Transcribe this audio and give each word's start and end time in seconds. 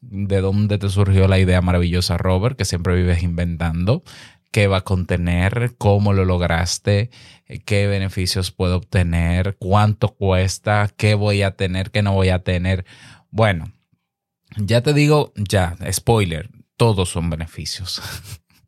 ¿De 0.01 0.41
dónde 0.41 0.77
te 0.77 0.89
surgió 0.89 1.27
la 1.27 1.39
idea 1.39 1.61
maravillosa, 1.61 2.17
Robert, 2.17 2.57
que 2.57 2.65
siempre 2.65 2.95
vives 2.95 3.23
inventando? 3.23 4.03
Qué 4.57 4.65
va 4.65 4.77
a 4.77 4.83
contener, 4.83 5.75
cómo 5.77 6.13
lo 6.13 6.25
lograste, 6.25 7.11
qué 7.65 7.85
beneficios 7.85 8.49
puedo 8.49 8.77
obtener, 8.77 9.55
cuánto 9.59 10.15
cuesta, 10.15 10.91
qué 10.97 11.13
voy 11.13 11.43
a 11.43 11.51
tener, 11.51 11.91
qué 11.91 12.01
no 12.01 12.13
voy 12.13 12.29
a 12.29 12.39
tener. 12.39 12.83
Bueno, 13.29 13.71
ya 14.55 14.81
te 14.81 14.95
digo, 14.95 15.31
ya, 15.35 15.77
spoiler, 15.91 16.49
todos 16.75 17.09
son 17.09 17.29
beneficios. 17.29 18.01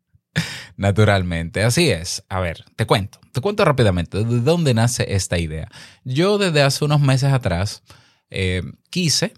Naturalmente, 0.76 1.64
así 1.64 1.90
es. 1.90 2.24
A 2.28 2.38
ver, 2.38 2.64
te 2.76 2.86
cuento, 2.86 3.18
te 3.32 3.40
cuento 3.40 3.64
rápidamente 3.64 4.22
de 4.22 4.40
dónde 4.42 4.74
nace 4.74 5.12
esta 5.12 5.38
idea. 5.40 5.68
Yo 6.04 6.38
desde 6.38 6.62
hace 6.62 6.84
unos 6.84 7.00
meses 7.00 7.32
atrás 7.32 7.82
eh, 8.30 8.62
quise 8.90 9.34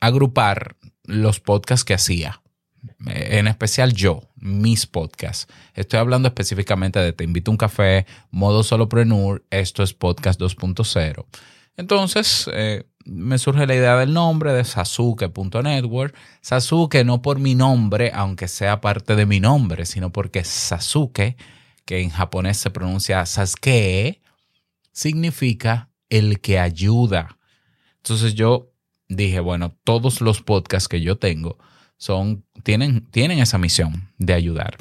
agrupar 0.00 0.76
los 1.04 1.40
podcasts 1.40 1.84
que 1.84 1.92
hacía 1.92 2.40
en 3.06 3.46
especial 3.46 3.92
yo, 3.92 4.29
mis 4.40 4.86
podcasts. 4.86 5.46
Estoy 5.74 6.00
hablando 6.00 6.28
específicamente 6.28 6.98
de 6.98 7.12
Te 7.12 7.24
invito 7.24 7.50
a 7.50 7.52
un 7.52 7.58
café, 7.58 8.06
modo 8.30 8.62
solopreneur, 8.62 9.44
esto 9.50 9.82
es 9.82 9.92
podcast 9.94 10.40
2.0. 10.40 11.26
Entonces, 11.76 12.50
eh, 12.52 12.84
me 13.04 13.38
surge 13.38 13.66
la 13.66 13.74
idea 13.74 13.96
del 13.96 14.12
nombre 14.12 14.52
de 14.52 14.64
Sasuke.network. 14.64 16.14
Sasuke 16.40 17.04
no 17.04 17.22
por 17.22 17.38
mi 17.38 17.54
nombre, 17.54 18.12
aunque 18.14 18.48
sea 18.48 18.80
parte 18.80 19.16
de 19.16 19.26
mi 19.26 19.40
nombre, 19.40 19.86
sino 19.86 20.10
porque 20.10 20.44
Sasuke, 20.44 21.36
que 21.84 22.00
en 22.00 22.10
japonés 22.10 22.58
se 22.58 22.70
pronuncia 22.70 23.24
Sasuke, 23.24 24.20
significa 24.92 25.88
el 26.08 26.40
que 26.40 26.58
ayuda. 26.58 27.38
Entonces 27.96 28.34
yo 28.34 28.72
dije, 29.08 29.40
bueno, 29.40 29.74
todos 29.84 30.20
los 30.20 30.42
podcasts 30.42 30.88
que 30.88 31.00
yo 31.00 31.18
tengo 31.18 31.58
son, 32.00 32.44
tienen, 32.64 33.06
tienen 33.10 33.38
esa 33.40 33.58
misión 33.58 34.08
de 34.16 34.32
ayudar. 34.32 34.78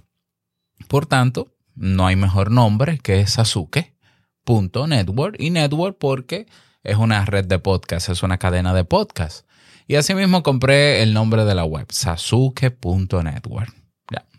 Por 0.87 1.05
tanto, 1.05 1.53
no 1.75 2.07
hay 2.07 2.15
mejor 2.15 2.49
nombre 2.49 2.97
que 2.97 3.27
Sasuke.network 3.27 5.35
y 5.37 5.49
network 5.49 5.97
porque 5.99 6.45
es 6.81 6.95
una 6.95 7.25
red 7.25 7.43
de 7.45 7.59
podcast, 7.59 8.07
es 8.07 8.23
una 8.23 8.37
cadena 8.37 8.73
de 8.73 8.85
podcast. 8.85 9.45
Y 9.85 9.95
asimismo 9.95 10.43
compré 10.43 11.03
el 11.03 11.13
nombre 11.13 11.43
de 11.43 11.55
la 11.55 11.65
web, 11.65 11.87
sasuke.network. 11.89 13.75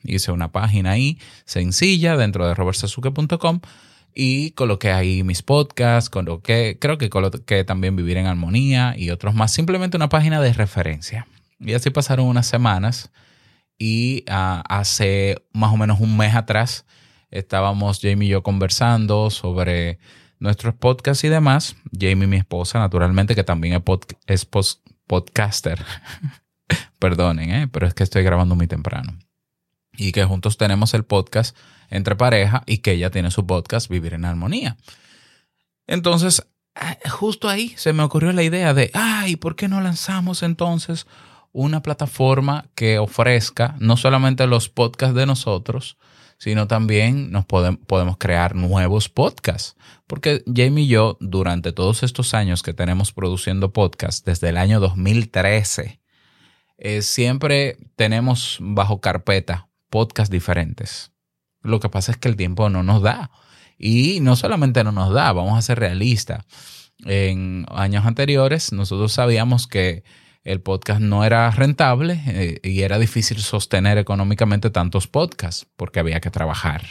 Hice 0.02 0.32
una 0.32 0.50
página 0.50 0.92
ahí 0.92 1.18
sencilla 1.44 2.16
dentro 2.16 2.48
de 2.48 2.54
robertsasuke.com 2.54 3.60
y 4.14 4.52
coloqué 4.52 4.92
ahí 4.92 5.22
mis 5.22 5.42
podcasts, 5.42 6.08
coloqué, 6.08 6.78
creo 6.80 6.96
que 6.96 7.10
coloqué 7.10 7.64
también 7.64 7.94
Vivir 7.94 8.16
en 8.16 8.26
Armonía 8.26 8.94
y 8.96 9.10
otros 9.10 9.34
más. 9.34 9.52
Simplemente 9.52 9.98
una 9.98 10.08
página 10.08 10.40
de 10.40 10.54
referencia. 10.54 11.26
Y 11.60 11.74
así 11.74 11.90
pasaron 11.90 12.26
unas 12.26 12.46
semanas 12.46 13.10
y 13.78 14.24
ah, 14.28 14.62
hace 14.68 15.36
más 15.52 15.72
o 15.72 15.76
menos 15.76 16.00
un 16.00 16.16
mes 16.16 16.34
atrás 16.34 16.84
estábamos 17.30 18.00
Jamie 18.02 18.28
y 18.28 18.32
yo 18.32 18.42
conversando 18.42 19.30
sobre 19.30 19.98
nuestros 20.38 20.74
podcasts 20.74 21.24
y 21.24 21.28
demás. 21.28 21.76
Jamie, 21.92 22.26
mi 22.26 22.36
esposa, 22.36 22.78
naturalmente, 22.78 23.34
que 23.34 23.44
también 23.44 23.82
es, 24.26 24.48
podcaster. 25.06 25.84
Perdonen, 26.98 27.50
¿eh? 27.50 27.68
pero 27.68 27.86
es 27.86 27.94
que 27.94 28.02
estoy 28.02 28.22
grabando 28.22 28.54
muy 28.54 28.66
temprano. 28.66 29.18
Y 29.96 30.12
que 30.12 30.24
juntos 30.24 30.56
tenemos 30.56 30.94
el 30.94 31.04
podcast 31.04 31.56
entre 31.90 32.16
pareja 32.16 32.62
y 32.66 32.78
que 32.78 32.92
ella 32.92 33.10
tiene 33.10 33.30
su 33.30 33.46
podcast 33.46 33.88
Vivir 33.88 34.14
en 34.14 34.24
Armonía. 34.24 34.76
Entonces, 35.86 36.46
ah, 36.74 36.96
justo 37.10 37.48
ahí 37.48 37.74
se 37.76 37.92
me 37.92 38.02
ocurrió 38.02 38.32
la 38.32 38.42
idea 38.42 38.72
de, 38.72 38.90
ay, 38.94 39.36
¿por 39.36 39.56
qué 39.56 39.68
no 39.68 39.80
lanzamos 39.80 40.42
entonces 40.42 41.06
una 41.52 41.82
plataforma 41.82 42.66
que 42.74 42.98
ofrezca 42.98 43.76
no 43.78 43.96
solamente 43.96 44.46
los 44.46 44.68
podcasts 44.68 45.14
de 45.14 45.26
nosotros, 45.26 45.96
sino 46.38 46.66
también 46.66 47.30
nos 47.30 47.44
podemos 47.44 48.16
crear 48.18 48.54
nuevos 48.54 49.08
podcasts. 49.08 49.76
Porque 50.06 50.42
Jamie 50.46 50.84
y 50.84 50.88
yo, 50.88 51.18
durante 51.20 51.72
todos 51.72 52.02
estos 52.02 52.32
años 52.32 52.62
que 52.62 52.72
tenemos 52.72 53.12
produciendo 53.12 53.72
podcasts, 53.72 54.24
desde 54.24 54.48
el 54.48 54.56
año 54.56 54.80
2013, 54.80 56.00
eh, 56.78 57.02
siempre 57.02 57.76
tenemos 57.94 58.56
bajo 58.60 59.02
carpeta 59.02 59.68
podcasts 59.90 60.30
diferentes. 60.30 61.12
Lo 61.62 61.78
que 61.78 61.90
pasa 61.90 62.12
es 62.12 62.16
que 62.16 62.28
el 62.28 62.36
tiempo 62.36 62.70
no 62.70 62.82
nos 62.82 63.02
da. 63.02 63.30
Y 63.76 64.20
no 64.20 64.34
solamente 64.34 64.82
no 64.82 64.92
nos 64.92 65.12
da, 65.12 65.32
vamos 65.32 65.58
a 65.58 65.62
ser 65.62 65.78
realistas. 65.78 66.46
En 67.04 67.66
años 67.70 68.06
anteriores 68.06 68.72
nosotros 68.72 69.12
sabíamos 69.12 69.66
que 69.66 70.04
el 70.44 70.60
podcast 70.60 71.00
no 71.00 71.24
era 71.24 71.50
rentable 71.50 72.22
eh, 72.26 72.60
y 72.62 72.82
era 72.82 72.98
difícil 72.98 73.38
sostener 73.38 73.98
económicamente 73.98 74.70
tantos 74.70 75.06
podcasts 75.06 75.66
porque 75.76 76.00
había 76.00 76.20
que 76.20 76.30
trabajar, 76.30 76.82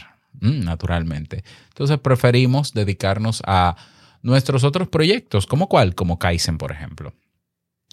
mm, 0.42 0.64
naturalmente. 0.64 1.44
Entonces 1.70 1.98
preferimos 2.00 2.74
dedicarnos 2.74 3.42
a 3.46 3.76
nuestros 4.22 4.64
otros 4.64 4.88
proyectos, 4.88 5.48
como 5.48 5.68
cuál, 5.68 5.96
como 5.96 6.20
Kaizen, 6.20 6.58
por 6.58 6.72
ejemplo. 6.72 7.14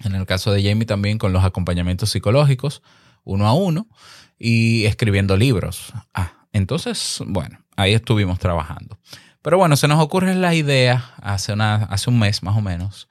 En 0.04 0.14
el 0.14 0.26
caso 0.26 0.52
de 0.52 0.62
Jamie 0.62 0.84
también 0.84 1.18
con 1.18 1.32
los 1.32 1.44
acompañamientos 1.44 2.10
psicológicos, 2.10 2.82
uno 3.24 3.46
a 3.46 3.54
uno, 3.54 3.88
y 4.38 4.84
escribiendo 4.84 5.36
libros. 5.36 5.94
Ah, 6.12 6.46
entonces, 6.52 7.22
bueno, 7.26 7.64
ahí 7.76 7.94
estuvimos 7.94 8.38
trabajando. 8.38 8.98
Pero 9.40 9.56
bueno, 9.56 9.76
se 9.76 9.88
nos 9.88 10.02
ocurre 10.02 10.34
la 10.34 10.54
idea 10.54 11.14
hace, 11.22 11.54
hace 11.54 12.10
un 12.10 12.18
mes 12.18 12.42
más 12.42 12.56
o 12.56 12.60
menos 12.60 13.08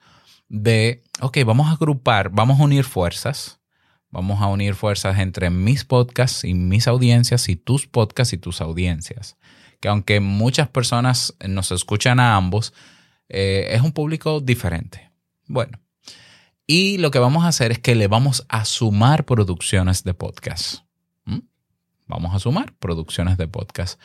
de, 0.48 1.02
ok, 1.20 1.38
vamos 1.44 1.68
a 1.68 1.72
agrupar, 1.72 2.30
vamos 2.30 2.60
a 2.60 2.64
unir 2.64 2.84
fuerzas, 2.84 3.60
vamos 4.10 4.40
a 4.40 4.46
unir 4.46 4.74
fuerzas 4.74 5.18
entre 5.18 5.50
mis 5.50 5.84
podcasts 5.84 6.44
y 6.44 6.54
mis 6.54 6.86
audiencias 6.88 7.48
y 7.48 7.56
tus 7.56 7.86
podcasts 7.86 8.32
y 8.32 8.38
tus 8.38 8.60
audiencias. 8.60 9.36
Que 9.80 9.88
aunque 9.88 10.20
muchas 10.20 10.68
personas 10.68 11.34
nos 11.46 11.70
escuchan 11.72 12.20
a 12.20 12.36
ambos, 12.36 12.72
eh, 13.28 13.68
es 13.70 13.82
un 13.82 13.92
público 13.92 14.40
diferente. 14.40 15.10
Bueno, 15.46 15.78
Y 16.66 16.98
lo 16.98 17.12
que 17.12 17.20
vamos 17.20 17.44
a 17.44 17.48
hacer 17.48 17.70
es 17.70 17.78
que 17.78 17.94
le 17.94 18.08
vamos 18.08 18.44
a 18.48 18.64
sumar 18.64 19.24
producciones 19.24 20.02
de 20.02 20.14
podcast. 20.14 20.82
¿Mm? 21.24 21.40
Vamos 22.06 22.34
a 22.34 22.40
sumar 22.40 22.72
producciones 22.74 23.36
de 23.36 23.46
podcast. 23.46 24.00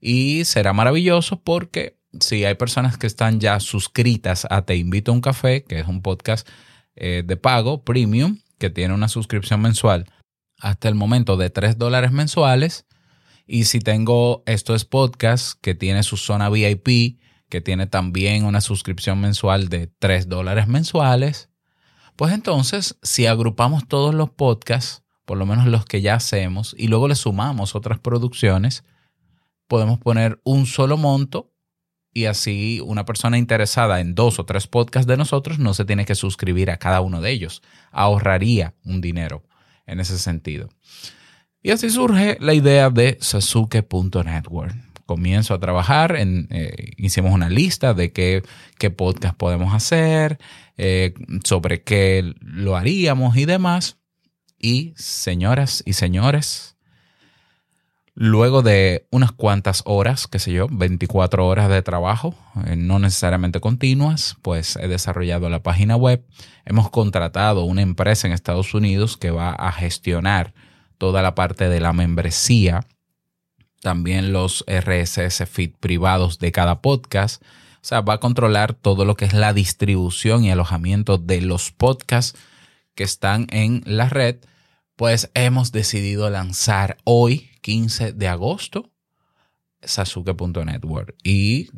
Y 0.00 0.44
será 0.44 0.72
maravilloso 0.72 1.40
porque 1.40 1.99
si 2.18 2.44
hay 2.44 2.54
personas 2.54 2.98
que 2.98 3.06
están 3.06 3.38
ya 3.38 3.60
suscritas 3.60 4.46
a 4.50 4.62
Te 4.62 4.76
Invito 4.76 5.12
a 5.12 5.14
un 5.14 5.20
Café, 5.20 5.62
que 5.64 5.78
es 5.78 5.86
un 5.86 6.02
podcast 6.02 6.48
eh, 6.96 7.22
de 7.24 7.36
pago 7.36 7.84
premium, 7.84 8.38
que 8.58 8.70
tiene 8.70 8.94
una 8.94 9.08
suscripción 9.08 9.60
mensual 9.60 10.06
hasta 10.58 10.88
el 10.88 10.94
momento 10.94 11.36
de 11.36 11.50
3 11.50 11.78
dólares 11.78 12.12
mensuales. 12.12 12.86
Y 13.46 13.64
si 13.64 13.80
tengo 13.80 14.42
estos 14.46 14.84
podcasts 14.84 15.56
que 15.60 15.74
tiene 15.74 16.02
su 16.02 16.16
zona 16.16 16.50
VIP, 16.50 17.20
que 17.48 17.60
tiene 17.60 17.86
también 17.86 18.44
una 18.44 18.60
suscripción 18.60 19.20
mensual 19.20 19.68
de 19.68 19.86
3 19.86 20.28
dólares 20.28 20.68
mensuales, 20.68 21.48
pues 22.16 22.32
entonces 22.32 22.98
si 23.02 23.26
agrupamos 23.26 23.88
todos 23.88 24.14
los 24.14 24.30
podcasts, 24.30 25.02
por 25.24 25.38
lo 25.38 25.46
menos 25.46 25.66
los 25.66 25.84
que 25.84 26.02
ya 26.02 26.14
hacemos, 26.14 26.74
y 26.76 26.88
luego 26.88 27.08
le 27.08 27.14
sumamos 27.14 27.74
otras 27.74 27.98
producciones, 27.98 28.84
podemos 29.68 29.98
poner 29.98 30.40
un 30.44 30.66
solo 30.66 30.96
monto 30.96 31.49
y 32.12 32.24
así 32.24 32.80
una 32.84 33.04
persona 33.04 33.38
interesada 33.38 34.00
en 34.00 34.14
dos 34.14 34.38
o 34.38 34.44
tres 34.44 34.66
podcasts 34.66 35.06
de 35.06 35.16
nosotros 35.16 35.58
no 35.58 35.74
se 35.74 35.84
tiene 35.84 36.04
que 36.04 36.14
suscribir 36.14 36.70
a 36.70 36.78
cada 36.78 37.00
uno 37.00 37.20
de 37.20 37.30
ellos. 37.30 37.62
Ahorraría 37.92 38.74
un 38.84 39.00
dinero 39.00 39.44
en 39.86 40.00
ese 40.00 40.18
sentido. 40.18 40.68
Y 41.62 41.70
así 41.70 41.90
surge 41.90 42.38
la 42.40 42.54
idea 42.54 42.90
de 42.90 43.18
Sasuke.network. 43.20 44.74
Comienzo 45.04 45.54
a 45.54 45.60
trabajar, 45.60 46.16
en, 46.16 46.46
eh, 46.50 46.92
hicimos 46.96 47.32
una 47.32 47.50
lista 47.50 47.94
de 47.94 48.12
qué, 48.12 48.42
qué 48.78 48.90
podcast 48.90 49.36
podemos 49.36 49.74
hacer, 49.74 50.38
eh, 50.76 51.14
sobre 51.44 51.82
qué 51.82 52.32
lo 52.40 52.76
haríamos 52.76 53.36
y 53.36 53.44
demás. 53.44 53.98
Y 54.58 54.94
señoras 54.96 55.82
y 55.84 55.94
señores, 55.94 56.76
Luego 58.14 58.62
de 58.62 59.06
unas 59.10 59.32
cuantas 59.32 59.82
horas, 59.86 60.26
qué 60.26 60.38
sé 60.38 60.52
yo, 60.52 60.66
24 60.70 61.46
horas 61.46 61.68
de 61.68 61.80
trabajo, 61.82 62.34
eh, 62.66 62.76
no 62.76 62.98
necesariamente 62.98 63.60
continuas, 63.60 64.36
pues 64.42 64.76
he 64.76 64.88
desarrollado 64.88 65.48
la 65.48 65.62
página 65.62 65.96
web. 65.96 66.24
Hemos 66.64 66.90
contratado 66.90 67.64
una 67.64 67.82
empresa 67.82 68.26
en 68.26 68.32
Estados 68.32 68.74
Unidos 68.74 69.16
que 69.16 69.30
va 69.30 69.52
a 69.52 69.72
gestionar 69.72 70.54
toda 70.98 71.22
la 71.22 71.34
parte 71.34 71.68
de 71.68 71.80
la 71.80 71.92
membresía, 71.92 72.86
también 73.80 74.32
los 74.32 74.64
RSS 74.66 75.48
feed 75.48 75.72
privados 75.80 76.38
de 76.38 76.52
cada 76.52 76.82
podcast. 76.82 77.42
O 77.76 77.82
sea, 77.82 78.02
va 78.02 78.14
a 78.14 78.20
controlar 78.20 78.74
todo 78.74 79.04
lo 79.04 79.14
que 79.16 79.24
es 79.24 79.32
la 79.32 79.54
distribución 79.54 80.44
y 80.44 80.50
alojamiento 80.50 81.16
de 81.16 81.40
los 81.40 81.70
podcasts 81.70 82.38
que 82.94 83.04
están 83.04 83.46
en 83.50 83.82
la 83.86 84.10
red. 84.10 84.36
Pues 84.96 85.30
hemos 85.32 85.72
decidido 85.72 86.28
lanzar 86.28 86.98
hoy 87.04 87.49
15 87.60 88.12
de 88.12 88.28
agosto, 88.28 88.90
sasuke.network. 89.82 91.14
Y 91.22 91.70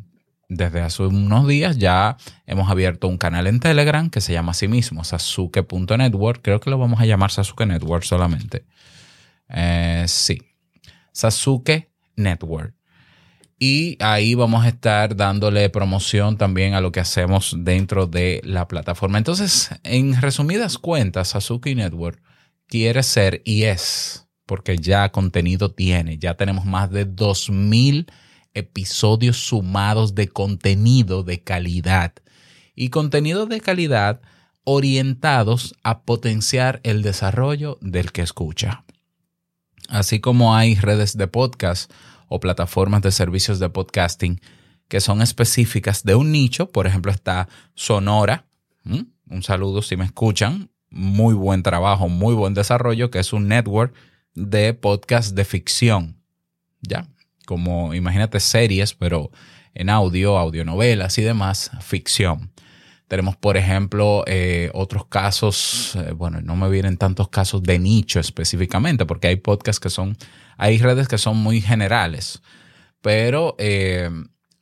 desde 0.49 0.81
hace 0.81 1.05
unos 1.05 1.47
días 1.49 1.79
ya 1.79 2.17
hemos 2.47 2.71
abierto 2.71 3.09
un 3.09 3.19
canal 3.19 3.47
en 3.47 3.61
Telegram 3.61 4.11
que 4.11 4.21
se 4.21 4.33
llama 4.33 4.53
a 4.53 4.55
sí 4.55 4.69
mismo 4.69 5.05
sasuke.network. 5.05 6.43
Creo 6.43 6.61
que 6.61 6.71
lo 6.71 6.79
vamos 6.79 7.01
a 7.01 7.07
llamar 7.07 7.31
Sasuke 7.31 7.67
Network 7.67 8.05
solamente. 8.05 8.65
Eh, 9.49 10.05
sí, 10.09 10.43
Sasuke 11.13 11.91
Network. 12.17 12.75
Y 13.59 13.97
ahí 14.03 14.35
vamos 14.35 14.65
a 14.65 14.69
estar 14.69 15.15
dándole 15.15 15.71
promoción 15.71 16.37
también 16.37 16.75
a 16.75 16.81
lo 16.81 16.91
que 16.91 16.99
hacemos 16.99 17.55
dentro 17.59 18.09
de 18.09 18.41
la 18.45 18.67
plataforma. 18.67 19.19
Entonces, 19.19 19.71
en 19.85 20.21
resumidas 20.21 20.79
cuentas, 20.79 21.29
Sasuke 21.29 21.75
Network 21.77 22.21
quiere 22.67 23.05
ser 23.05 23.41
y 23.45 23.63
es 23.65 24.27
porque 24.53 24.77
ya 24.77 25.11
contenido 25.13 25.71
tiene. 25.71 26.19
Ya 26.19 26.35
tenemos 26.35 26.67
más 26.67 26.91
de 26.91 27.09
2.000 27.09 28.05
episodios 28.53 29.39
sumados 29.39 30.15
de 30.15 30.29
contenido 30.29 31.23
de 31.23 31.43
calidad. 31.43 32.13
Y 32.75 32.91
contenido 32.91 33.47
de 33.47 33.63
calidad 33.63 34.21
orientados 34.65 35.75
a 35.83 36.03
potenciar 36.03 36.81
el 36.83 37.01
desarrollo 37.01 37.79
del 37.81 38.13
que 38.13 38.21
escucha. 38.21 38.85
Así 39.89 40.21
como 40.21 40.55
hay 40.55 40.75
redes 40.75 41.17
de 41.17 41.29
podcast 41.29 41.91
o 42.29 42.39
plataformas 42.39 43.01
de 43.01 43.11
servicios 43.11 43.59
de 43.59 43.71
podcasting 43.71 44.39
que 44.87 45.01
son 45.01 45.23
específicas 45.23 46.05
de 46.05 46.15
un 46.15 46.31
nicho, 46.31 46.69
por 46.69 46.87
ejemplo 46.87 47.11
está 47.11 47.49
Sonora, 47.75 48.45
un 48.85 49.43
saludo 49.43 49.81
si 49.81 49.97
me 49.97 50.05
escuchan, 50.05 50.69
muy 50.91 51.33
buen 51.33 51.63
trabajo, 51.63 52.11
muy 52.11 52.35
buen 52.35 52.53
desarrollo, 52.53 53.11
que 53.11 53.19
es 53.19 53.33
un 53.33 53.49
network 53.49 53.95
de 54.35 54.75
podcast 54.75 55.35
de 55.35 55.45
ficción, 55.45 56.23
¿ya? 56.81 57.09
Como 57.47 57.95
imagínate 57.95 58.41
series, 58.41 58.95
pero 58.95 59.31
en 59.75 59.91
audio, 59.91 60.39
audionovelas 60.39 61.19
y 61.19 61.23
demás, 61.23 61.71
ficción. 61.81 62.53
Tenemos, 63.09 63.37
por 63.37 63.57
ejemplo, 63.57 64.25
eh, 64.27 64.71
otros 64.73 65.07
casos, 65.07 65.97
eh, 65.97 66.13
bueno, 66.13 66.41
no 66.41 66.57
me 66.57 66.71
vienen 66.71 66.97
tantos 66.97 67.29
casos 67.29 67.63
de 67.63 67.79
nicho 67.79 68.21
específicamente, 68.21 69.05
porque 69.05 69.29
hay 69.29 69.37
podcasts 69.37 69.81
que 69.81 69.91
son, 69.91 70.17
hay 70.57 70.79
redes 70.79 71.09
que 71.09 71.19
son 71.19 71.37
muy 71.37 71.61
generales, 71.61 72.41
pero 73.03 73.55
eh, 73.59 74.09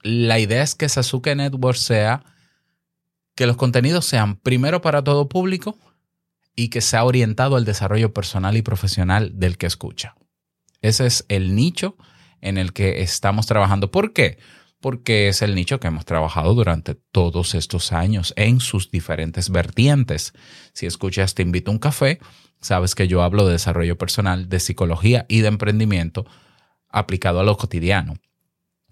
la 0.03 0.39
idea 0.39 0.63
es 0.63 0.75
que 0.75 0.89
Sasuke 0.89 1.37
Network 1.37 1.77
sea 1.77 2.25
que 3.37 3.47
los 3.47 3.57
contenidos 3.57 4.05
sean 4.05 4.37
primero 4.37 4.81
para 4.81 5.05
todo 5.05 5.29
público 5.29 5.79
y 6.61 6.69
que 6.69 6.83
se 6.83 6.99
ha 6.99 7.05
orientado 7.05 7.57
al 7.57 7.65
desarrollo 7.65 8.13
personal 8.13 8.55
y 8.55 8.61
profesional 8.61 9.33
del 9.33 9.57
que 9.57 9.65
escucha. 9.65 10.15
Ese 10.83 11.07
es 11.07 11.25
el 11.31 11.55
nicho 11.55 11.97
en 12.43 12.59
el 12.59 12.75
que 12.75 13.01
estamos 13.01 13.47
trabajando. 13.47 13.91
¿Por 13.91 14.13
qué? 14.13 14.37
Porque 14.79 15.29
es 15.29 15.41
el 15.41 15.55
nicho 15.55 15.81
que 15.81 15.89
hemos 15.89 16.05
trabajado 16.05 16.53
durante 16.53 16.95
todos 16.95 17.55
estos 17.55 17.93
años 17.93 18.35
en 18.37 18.61
sus 18.61 18.91
diferentes 18.91 19.49
vertientes. 19.49 20.35
Si 20.75 20.85
escuchas 20.85 21.35
Te 21.35 21.41
invito 21.41 21.71
a 21.71 21.73
un 21.73 21.79
café, 21.79 22.21
sabes 22.61 22.95
que 22.95 23.09
yo 23.09 23.23
hablo 23.23 23.47
de 23.47 23.53
desarrollo 23.53 23.97
personal, 23.97 24.51
de 24.51 24.61
psicología 24.61 25.25
y 25.31 25.41
de 25.41 25.49
emprendimiento 25.49 26.27
aplicado 26.91 27.41
a 27.41 27.43
lo 27.43 27.57
cotidiano. 27.57 28.17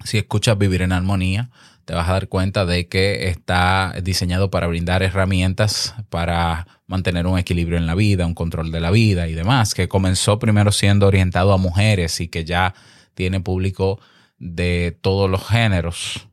Si 0.04 0.16
escuchas 0.16 0.56
Vivir 0.56 0.80
en 0.80 0.92
Armonía, 0.92 1.50
te 1.88 1.94
vas 1.94 2.06
a 2.10 2.12
dar 2.12 2.28
cuenta 2.28 2.66
de 2.66 2.86
que 2.86 3.28
está 3.30 3.94
diseñado 4.02 4.50
para 4.50 4.66
brindar 4.66 5.02
herramientas 5.02 5.94
para 6.10 6.66
mantener 6.86 7.26
un 7.26 7.38
equilibrio 7.38 7.78
en 7.78 7.86
la 7.86 7.94
vida, 7.94 8.26
un 8.26 8.34
control 8.34 8.70
de 8.70 8.80
la 8.80 8.90
vida 8.90 9.26
y 9.26 9.32
demás, 9.32 9.72
que 9.72 9.88
comenzó 9.88 10.38
primero 10.38 10.70
siendo 10.70 11.06
orientado 11.06 11.50
a 11.50 11.56
mujeres 11.56 12.20
y 12.20 12.28
que 12.28 12.44
ya 12.44 12.74
tiene 13.14 13.40
público 13.40 13.98
de 14.36 14.98
todos 15.00 15.30
los 15.30 15.48
géneros. 15.48 16.28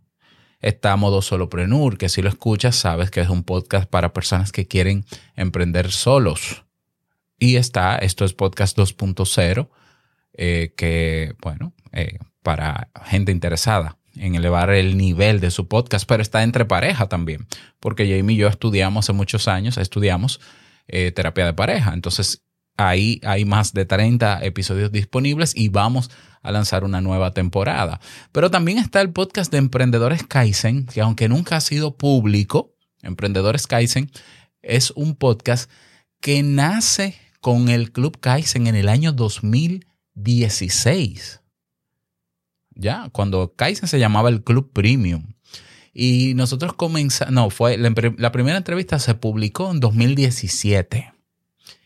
Está 0.59 0.97
Modo 0.97 1.21
Soloprenur, 1.21 1.97
que 1.97 2.09
si 2.09 2.21
lo 2.21 2.27
escuchas 2.27 2.75
sabes 2.75 3.09
que 3.09 3.21
es 3.21 3.29
un 3.29 3.45
podcast 3.45 3.89
para 3.89 4.11
personas 4.11 4.51
que 4.51 4.67
quieren 4.67 5.05
emprender 5.37 5.89
solos. 5.93 6.65
Y 7.39 7.55
está, 7.55 7.95
esto 7.95 8.25
es 8.25 8.33
Podcast 8.33 8.77
2.0, 8.77 9.69
eh, 10.33 10.73
que, 10.75 11.33
bueno, 11.41 11.71
eh, 11.93 12.19
para 12.43 12.89
gente 13.05 13.31
interesada 13.31 13.95
en 14.17 14.35
elevar 14.35 14.69
el 14.69 14.97
nivel 14.97 15.39
de 15.39 15.51
su 15.51 15.67
podcast, 15.67 16.07
pero 16.07 16.21
está 16.21 16.43
entre 16.43 16.65
pareja 16.65 17.07
también, 17.07 17.47
porque 17.79 18.07
Jamie 18.07 18.35
y 18.35 18.39
yo 18.39 18.47
estudiamos 18.47 19.05
hace 19.05 19.13
muchos 19.13 19.47
años, 19.47 19.77
estudiamos 19.77 20.39
eh, 20.87 21.11
terapia 21.11 21.45
de 21.45 21.53
pareja, 21.53 21.93
entonces 21.93 22.43
ahí 22.77 23.21
hay 23.23 23.45
más 23.45 23.73
de 23.73 23.85
30 23.85 24.43
episodios 24.43 24.91
disponibles 24.91 25.55
y 25.55 25.69
vamos 25.69 26.11
a 26.41 26.51
lanzar 26.51 26.83
una 26.83 27.01
nueva 27.01 27.31
temporada. 27.31 27.99
Pero 28.31 28.51
también 28.51 28.77
está 28.77 29.01
el 29.01 29.11
podcast 29.11 29.51
de 29.51 29.57
Emprendedores 29.57 30.23
Kaizen, 30.23 30.85
que 30.85 31.01
aunque 31.01 31.27
nunca 31.29 31.57
ha 31.57 31.61
sido 31.61 31.97
público, 31.97 32.75
Emprendedores 33.01 33.65
Kaizen 33.67 34.11
es 34.61 34.91
un 34.91 35.15
podcast 35.15 35.69
que 36.21 36.43
nace 36.43 37.15
con 37.39 37.69
el 37.69 37.91
Club 37.91 38.19
Kaizen 38.19 38.67
en 38.67 38.75
el 38.75 38.89
año 38.89 39.11
2016 39.11 41.44
ya, 42.75 43.09
cuando 43.11 43.53
Kaizen 43.55 43.87
se 43.87 43.99
llamaba 43.99 44.29
el 44.29 44.43
Club 44.43 44.71
Premium. 44.71 45.33
Y 45.93 46.33
nosotros 46.35 46.73
comenzamos, 46.73 47.33
no, 47.33 47.49
fue 47.49 47.77
la, 47.77 48.31
primera 48.31 48.57
entrevista 48.57 48.99
se 48.99 49.15
publicó 49.15 49.71
en 49.71 49.79
2017. 49.79 51.13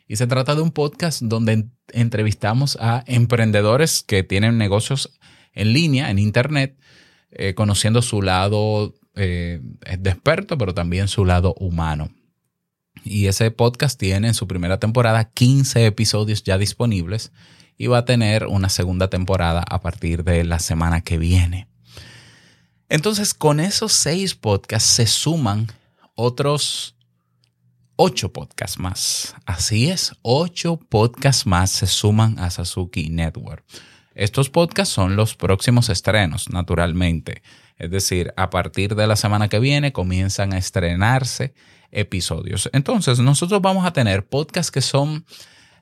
Y 0.08 0.16
se 0.16 0.26
trata 0.26 0.56
de 0.56 0.62
un 0.62 0.72
podcast 0.72 1.22
donde 1.22 1.68
entrevistamos 1.94 2.78
a 2.82 3.04
emprendedores 3.06 4.02
que 4.02 4.24
tienen 4.24 4.58
negocios 4.58 5.18
en 5.54 5.74
línea, 5.74 6.10
en 6.10 6.18
Internet, 6.18 6.80
eh, 7.30 7.54
conociendo 7.54 8.02
su 8.02 8.24
lado 8.24 8.96
eh, 9.14 9.62
de 10.00 10.10
experto, 10.10 10.58
pero 10.58 10.74
también 10.74 11.08
su 11.08 11.26
lado 11.26 11.54
humano. 11.60 12.10
Y 13.04 13.28
ese 13.28 13.52
podcast 13.52 14.00
tiene 14.00 14.30
en 14.30 14.34
su 14.34 14.48
primera 14.48 14.80
temporada 14.80 15.26
15 15.26 15.86
episodios 15.86 16.44
ya 16.44 16.58
disponibles 16.58 17.32
y 17.80 17.88
va 17.88 18.00
a 18.00 18.06
tener 18.06 18.46
una 18.46 18.68
segunda 18.68 19.10
temporada 19.10 19.64
a 19.68 19.82
partir 19.82 20.26
de 20.26 20.44
la 20.44 20.60
semana 20.60 21.02
que 21.02 21.18
viene. 21.18 21.68
Entonces, 22.90 23.34
con 23.34 23.62
esos 23.62 23.94
seis 23.94 24.36
podcasts 24.36 24.90
se 24.90 25.08
suman 25.08 25.68
otros 26.14 26.98
ocho 27.96 28.34
podcasts 28.34 28.78
más. 28.78 29.34
Así 29.46 29.90
es, 29.90 30.14
ocho 30.24 30.78
podcasts 30.78 31.48
más 31.48 31.72
se 31.72 31.88
suman 31.88 32.38
a 32.38 32.50
Sasuki 32.50 33.10
Network. 33.10 33.64
Estos 34.14 34.50
podcasts 34.50 34.94
son 34.94 35.16
los 35.16 35.36
próximos 35.36 35.88
estrenos, 35.88 36.50
naturalmente. 36.50 37.44
Es 37.78 37.92
decir, 37.92 38.34
a 38.36 38.50
partir 38.50 38.96
de 38.96 39.08
la 39.08 39.16
semana 39.16 39.48
que 39.48 39.60
viene 39.60 39.94
comienzan 39.94 40.52
a 40.52 40.58
estrenarse 40.58 41.54
episodios. 41.92 42.70
Entonces, 42.74 43.20
nosotros 43.20 43.62
vamos 43.62 43.86
a 43.86 43.94
tener 43.94 44.28
podcasts 44.28 44.72
que 44.72 44.82
son, 44.82 45.26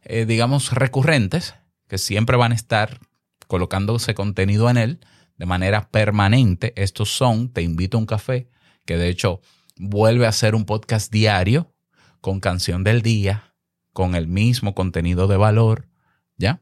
eh, 0.03 0.25
digamos, 0.25 0.73
recurrentes, 0.73 1.55
que 1.87 1.97
siempre 1.97 2.37
van 2.37 2.51
a 2.51 2.55
estar 2.55 2.99
colocándose 3.47 4.13
contenido 4.13 4.69
en 4.69 4.77
él 4.77 4.99
de 5.37 5.45
manera 5.45 5.89
permanente. 5.89 6.73
Estos 6.75 7.09
son 7.09 7.49
Te 7.49 7.61
invito 7.61 7.97
a 7.97 7.99
un 7.99 8.05
café, 8.05 8.49
que 8.85 8.97
de 8.97 9.09
hecho 9.09 9.41
vuelve 9.77 10.27
a 10.27 10.31
ser 10.31 10.55
un 10.55 10.65
podcast 10.65 11.11
diario 11.11 11.73
con 12.21 12.39
canción 12.39 12.83
del 12.83 13.01
día, 13.01 13.53
con 13.93 14.15
el 14.15 14.27
mismo 14.27 14.75
contenido 14.75 15.27
de 15.27 15.37
valor, 15.37 15.87
¿ya? 16.37 16.61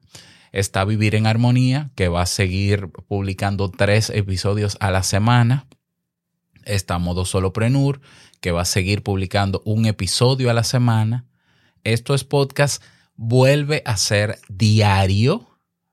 Está 0.51 0.86
Vivir 0.86 1.15
en 1.15 1.27
Armonía, 1.27 1.91
que 1.96 2.08
va 2.08 2.22
a 2.22 2.27
seguir 2.27 2.89
publicando 3.08 3.70
tres 3.70 4.10
episodios 4.10 4.77
a 4.79 4.89
la 4.89 5.03
semana. 5.03 5.67
Está 6.63 6.98
Modo 6.98 7.25
Soloprenur, 7.25 8.00
que 8.39 8.51
va 8.51 8.62
a 8.62 8.65
seguir 8.65 9.03
publicando 9.03 9.62
un 9.65 9.86
episodio 9.86 10.50
a 10.50 10.53
la 10.53 10.63
semana. 10.63 11.25
Esto 11.84 12.15
es 12.15 12.24
podcast, 12.24 12.82
vuelve 13.16 13.82
a 13.86 13.98
ser 13.98 14.40
diario, 14.50 15.48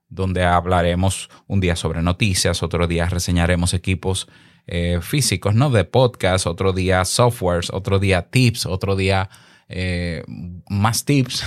donde 0.09 0.43
hablaremos 0.43 1.29
un 1.47 1.59
día 1.59 1.75
sobre 1.75 2.01
noticias, 2.01 2.63
otro 2.63 2.87
día 2.87 3.07
reseñaremos 3.07 3.73
equipos 3.73 4.27
eh, 4.67 4.99
físicos, 5.01 5.55
¿no? 5.55 5.69
De 5.69 5.83
podcast, 5.83 6.47
otro 6.47 6.71
día 6.71 7.03
softwares, 7.05 7.69
otro 7.71 7.99
día 7.99 8.29
tips, 8.29 8.65
otro 8.65 8.95
día 8.95 9.29
eh, 9.67 10.23
más 10.69 11.05
tips. 11.05 11.43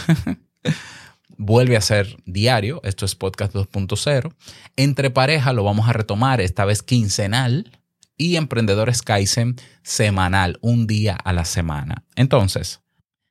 Vuelve 1.38 1.76
a 1.76 1.82
ser 1.82 2.16
diario, 2.24 2.80
esto 2.82 3.04
es 3.04 3.14
podcast 3.14 3.54
2.0. 3.54 4.34
Entre 4.76 5.10
pareja 5.10 5.52
lo 5.52 5.64
vamos 5.64 5.88
a 5.88 5.92
retomar, 5.92 6.40
esta 6.40 6.64
vez 6.64 6.82
quincenal, 6.82 7.70
y 8.16 8.36
Emprendedores 8.36 9.02
Kaizen 9.02 9.56
semanal, 9.82 10.58
un 10.62 10.86
día 10.86 11.14
a 11.14 11.32
la 11.32 11.44
semana. 11.44 12.04
Entonces, 12.16 12.80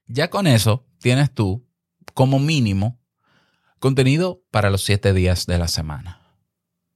ya 0.07 0.29
con 0.29 0.45
eso 0.45 0.85
tienes 0.99 1.31
tú, 1.31 1.65
como 2.13 2.39
mínimo, 2.39 2.99
contenido 3.79 4.41
para 4.51 4.69
los 4.69 4.83
siete 4.83 5.13
días 5.13 5.45
de 5.45 5.57
la 5.57 5.67
semana. 5.67 6.21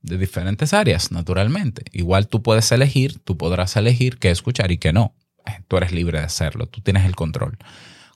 De 0.01 0.17
diferentes 0.17 0.73
áreas, 0.73 1.11
naturalmente. 1.11 1.83
Igual 1.91 2.27
tú 2.27 2.41
puedes 2.41 2.71
elegir, 2.71 3.19
tú 3.19 3.37
podrás 3.37 3.75
elegir 3.75 4.17
qué 4.17 4.31
escuchar 4.31 4.71
y 4.71 4.77
qué 4.77 4.93
no. 4.93 5.13
Eh, 5.45 5.61
tú 5.67 5.77
eres 5.77 5.91
libre 5.91 6.19
de 6.19 6.25
hacerlo, 6.25 6.67
tú 6.67 6.81
tienes 6.81 7.05
el 7.05 7.15
control. 7.15 7.57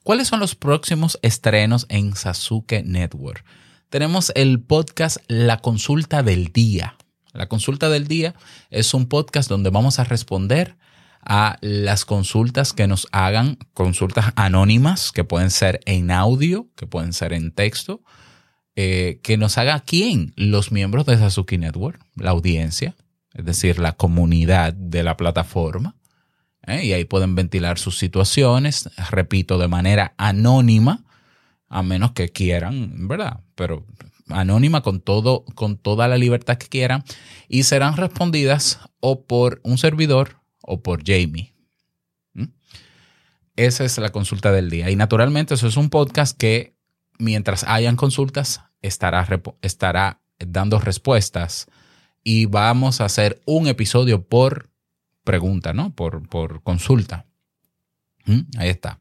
¿Cuáles 0.03 0.27
son 0.27 0.39
los 0.39 0.55
próximos 0.55 1.19
estrenos 1.21 1.85
en 1.89 2.15
Sasuke 2.15 2.83
Network? 2.83 3.43
Tenemos 3.89 4.31
el 4.35 4.61
podcast 4.61 5.17
La 5.27 5.57
Consulta 5.57 6.23
del 6.23 6.51
Día. 6.51 6.97
La 7.31 7.47
Consulta 7.47 7.89
del 7.89 8.07
Día 8.07 8.33
es 8.69 8.93
un 8.93 9.07
podcast 9.07 9.49
donde 9.49 9.69
vamos 9.69 9.99
a 9.99 10.03
responder 10.03 10.77
a 11.25 11.57
las 11.61 12.05
consultas 12.05 12.73
que 12.73 12.87
nos 12.87 13.07
hagan, 13.11 13.57
consultas 13.73 14.33
anónimas 14.35 15.11
que 15.11 15.23
pueden 15.23 15.49
ser 15.49 15.79
en 15.85 16.11
audio, 16.11 16.67
que 16.75 16.87
pueden 16.87 17.13
ser 17.13 17.33
en 17.33 17.51
texto, 17.51 18.01
eh, 18.75 19.19
que 19.23 19.37
nos 19.37 19.57
haga 19.57 19.79
quién? 19.81 20.33
Los 20.35 20.71
miembros 20.71 21.05
de 21.05 21.17
Sasuke 21.17 21.57
Network, 21.57 21.99
la 22.15 22.31
audiencia, 22.31 22.95
es 23.33 23.45
decir, 23.45 23.79
la 23.79 23.93
comunidad 23.93 24.73
de 24.73 25.03
la 25.03 25.17
plataforma. 25.17 25.95
¿eh? 26.67 26.85
y 26.85 26.93
ahí 26.93 27.05
pueden 27.05 27.35
ventilar 27.35 27.77
sus 27.77 27.97
situaciones, 27.97 28.89
repito, 29.09 29.57
de 29.57 29.67
manera 29.67 30.13
anónima, 30.17 31.03
a 31.69 31.83
menos 31.83 32.11
que 32.11 32.29
quieran, 32.29 33.07
¿verdad? 33.07 33.41
Pero 33.55 33.85
anónima 34.29 34.81
con 34.81 35.01
todo, 35.01 35.43
con 35.55 35.77
toda 35.77 36.07
la 36.07 36.17
libertad 36.17 36.57
que 36.57 36.67
quieran, 36.67 37.03
y 37.47 37.63
serán 37.63 37.97
respondidas 37.97 38.79
o 38.99 39.23
por 39.23 39.59
un 39.63 39.77
servidor 39.77 40.42
o 40.63 40.81
por 40.81 41.03
Jamie. 41.05 41.53
¿Mm? 42.33 42.45
Esa 43.55 43.83
es 43.83 43.97
la 43.99 44.11
consulta 44.11 44.51
del 44.51 44.69
día. 44.69 44.89
Y 44.89 44.95
naturalmente 44.95 45.53
eso 45.53 45.67
es 45.67 45.77
un 45.77 45.91
podcast 45.91 46.35
que 46.35 46.75
mientras 47.19 47.63
hayan 47.65 47.95
consultas 47.95 48.61
estará, 48.81 49.27
estará 49.61 50.21
dando 50.39 50.79
respuestas 50.79 51.67
y 52.23 52.45
vamos 52.47 53.01
a 53.01 53.05
hacer 53.05 53.41
un 53.45 53.67
episodio 53.67 54.25
por 54.25 54.69
pregunta, 55.23 55.73
¿no? 55.73 55.93
Por, 55.93 56.27
por 56.27 56.63
consulta. 56.63 57.25
¿Mm? 58.25 58.41
Ahí 58.57 58.69
está. 58.69 58.99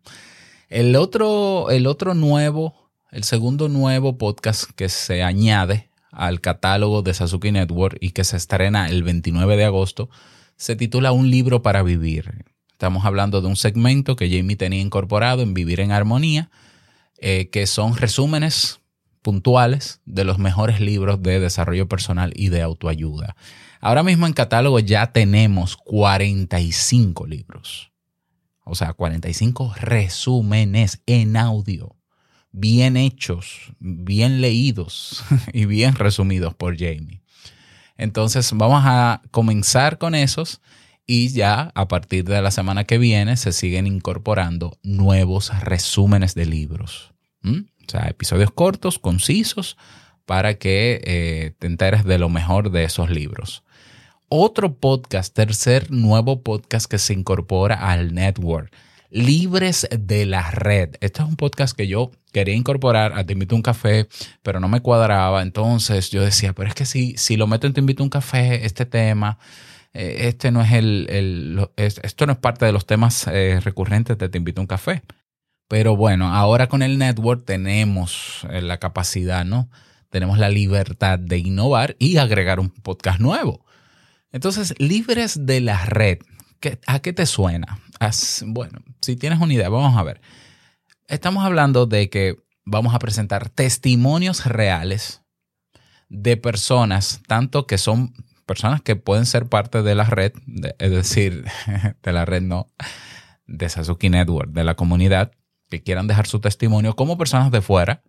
El 0.68 0.96
otro, 0.96 1.70
el 1.70 1.86
otro 1.86 2.14
nuevo, 2.14 2.90
el 3.10 3.24
segundo 3.24 3.68
nuevo 3.68 4.18
podcast 4.18 4.70
que 4.70 4.88
se 4.88 5.22
añade 5.22 5.90
al 6.10 6.40
catálogo 6.40 7.02
de 7.02 7.14
Sasuke 7.14 7.52
Network 7.52 7.96
y 8.00 8.10
que 8.10 8.24
se 8.24 8.36
estrena 8.36 8.88
el 8.88 9.02
29 9.02 9.56
de 9.56 9.64
agosto, 9.64 10.10
se 10.62 10.76
titula 10.76 11.10
Un 11.10 11.28
libro 11.28 11.60
para 11.60 11.82
vivir. 11.82 12.44
Estamos 12.70 13.04
hablando 13.04 13.40
de 13.40 13.48
un 13.48 13.56
segmento 13.56 14.14
que 14.14 14.30
Jamie 14.30 14.54
tenía 14.54 14.80
incorporado 14.80 15.42
en 15.42 15.54
Vivir 15.54 15.80
en 15.80 15.90
Armonía, 15.90 16.52
eh, 17.18 17.50
que 17.50 17.66
son 17.66 17.96
resúmenes 17.96 18.78
puntuales 19.22 20.00
de 20.04 20.22
los 20.22 20.38
mejores 20.38 20.80
libros 20.80 21.20
de 21.20 21.40
desarrollo 21.40 21.88
personal 21.88 22.32
y 22.36 22.50
de 22.50 22.62
autoayuda. 22.62 23.34
Ahora 23.80 24.04
mismo 24.04 24.28
en 24.28 24.34
catálogo 24.34 24.78
ya 24.78 25.10
tenemos 25.10 25.76
45 25.76 27.26
libros. 27.26 27.90
O 28.62 28.76
sea, 28.76 28.92
45 28.92 29.74
resúmenes 29.80 31.02
en 31.06 31.36
audio, 31.36 31.96
bien 32.52 32.96
hechos, 32.96 33.72
bien 33.80 34.40
leídos 34.40 35.24
y 35.52 35.64
bien 35.64 35.96
resumidos 35.96 36.54
por 36.54 36.78
Jamie. 36.78 37.21
Entonces 38.02 38.50
vamos 38.54 38.82
a 38.84 39.22
comenzar 39.30 39.98
con 39.98 40.14
esos 40.14 40.60
y 41.06 41.28
ya 41.28 41.72
a 41.74 41.88
partir 41.88 42.24
de 42.24 42.42
la 42.42 42.50
semana 42.50 42.84
que 42.84 42.98
viene 42.98 43.36
se 43.36 43.52
siguen 43.52 43.86
incorporando 43.86 44.78
nuevos 44.82 45.50
resúmenes 45.60 46.34
de 46.34 46.46
libros. 46.46 47.12
O 47.44 47.90
sea, 47.90 48.06
episodios 48.08 48.52
cortos, 48.52 48.98
concisos, 48.98 49.76
para 50.26 50.54
que 50.54 51.00
eh, 51.04 51.54
te 51.58 51.66
enteres 51.66 52.04
de 52.04 52.18
lo 52.18 52.28
mejor 52.28 52.70
de 52.70 52.84
esos 52.84 53.10
libros 53.10 53.64
otro 54.34 54.76
podcast, 54.76 55.34
tercer 55.34 55.90
nuevo 55.90 56.40
podcast 56.40 56.86
que 56.86 56.96
se 56.96 57.12
incorpora 57.12 57.74
al 57.74 58.14
network. 58.14 58.72
Libres 59.14 59.86
de 59.90 60.24
la 60.24 60.50
red. 60.50 60.96
Este 61.02 61.20
es 61.20 61.28
un 61.28 61.36
podcast 61.36 61.76
que 61.76 61.86
yo 61.86 62.12
quería 62.32 62.54
incorporar 62.54 63.12
a 63.12 63.26
Te 63.26 63.34
invito 63.34 63.54
a 63.54 63.56
un 63.56 63.62
café, 63.62 64.08
pero 64.42 64.58
no 64.58 64.68
me 64.68 64.80
cuadraba. 64.80 65.42
Entonces 65.42 66.10
yo 66.10 66.22
decía, 66.24 66.54
pero 66.54 66.70
es 66.70 66.74
que 66.74 66.86
si, 66.86 67.14
si 67.18 67.36
lo 67.36 67.46
meto 67.46 67.66
en 67.66 67.74
Te 67.74 67.80
invito 67.80 68.02
a 68.02 68.04
un 68.04 68.10
café, 68.10 68.64
este 68.64 68.86
tema, 68.86 69.38
eh, 69.92 70.28
este 70.28 70.50
no 70.50 70.62
es 70.62 70.72
el, 70.72 71.68
esto 71.76 72.24
no 72.24 72.32
es 72.32 72.38
parte 72.38 72.64
de 72.64 72.72
los 72.72 72.86
temas 72.86 73.26
eh, 73.26 73.60
recurrentes 73.62 74.16
de 74.16 74.30
Te 74.30 74.38
invito 74.38 74.62
a 74.62 74.64
un 74.64 74.66
café. 74.66 75.02
Pero 75.68 75.94
bueno, 75.94 76.32
ahora 76.32 76.70
con 76.70 76.80
el 76.80 76.96
network 76.96 77.44
tenemos 77.44 78.46
eh, 78.48 78.62
la 78.62 78.78
capacidad, 78.78 79.44
¿no? 79.44 79.68
Tenemos 80.08 80.38
la 80.38 80.48
libertad 80.48 81.18
de 81.18 81.36
innovar 81.36 81.96
y 81.98 82.16
agregar 82.16 82.60
un 82.60 82.70
podcast 82.70 83.20
nuevo. 83.20 83.66
Entonces, 84.30 84.74
libres 84.78 85.44
de 85.44 85.60
la 85.60 85.84
red, 85.84 86.20
¿a 86.86 87.00
qué 87.00 87.12
te 87.12 87.26
suena? 87.26 87.78
Bueno, 88.46 88.80
si 89.00 89.16
tienes 89.16 89.40
una 89.40 89.52
idea, 89.52 89.68
vamos 89.68 89.96
a 89.96 90.02
ver. 90.02 90.20
Estamos 91.08 91.44
hablando 91.44 91.86
de 91.86 92.08
que 92.10 92.36
vamos 92.64 92.94
a 92.94 92.98
presentar 92.98 93.48
testimonios 93.48 94.46
reales 94.46 95.22
de 96.08 96.36
personas, 96.36 97.20
tanto 97.26 97.66
que 97.66 97.78
son 97.78 98.14
personas 98.46 98.82
que 98.82 98.96
pueden 98.96 99.26
ser 99.26 99.46
parte 99.46 99.82
de 99.82 99.94
la 99.94 100.04
red, 100.04 100.32
es 100.78 100.90
decir, 100.90 101.44
de 102.02 102.12
la 102.12 102.24
red 102.24 102.42
no, 102.42 102.68
de 103.46 103.68
Sasuke 103.68 104.10
Network, 104.10 104.50
de 104.50 104.64
la 104.64 104.74
comunidad, 104.74 105.32
que 105.70 105.82
quieran 105.82 106.06
dejar 106.06 106.26
su 106.26 106.40
testimonio 106.40 106.96
como 106.96 107.16
personas 107.16 107.50
de 107.50 107.62
fuera. 107.62 108.02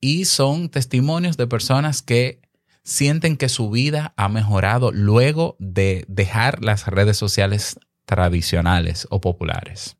Y 0.00 0.24
son 0.24 0.68
testimonios 0.68 1.36
de 1.36 1.46
personas 1.46 2.02
que 2.02 2.40
sienten 2.82 3.36
que 3.36 3.48
su 3.48 3.70
vida 3.70 4.14
ha 4.16 4.28
mejorado 4.28 4.90
luego 4.90 5.56
de 5.60 6.04
dejar 6.08 6.64
las 6.64 6.86
redes 6.86 7.16
sociales 7.16 7.78
tradicionales 8.12 9.06
o 9.08 9.22
populares. 9.22 9.96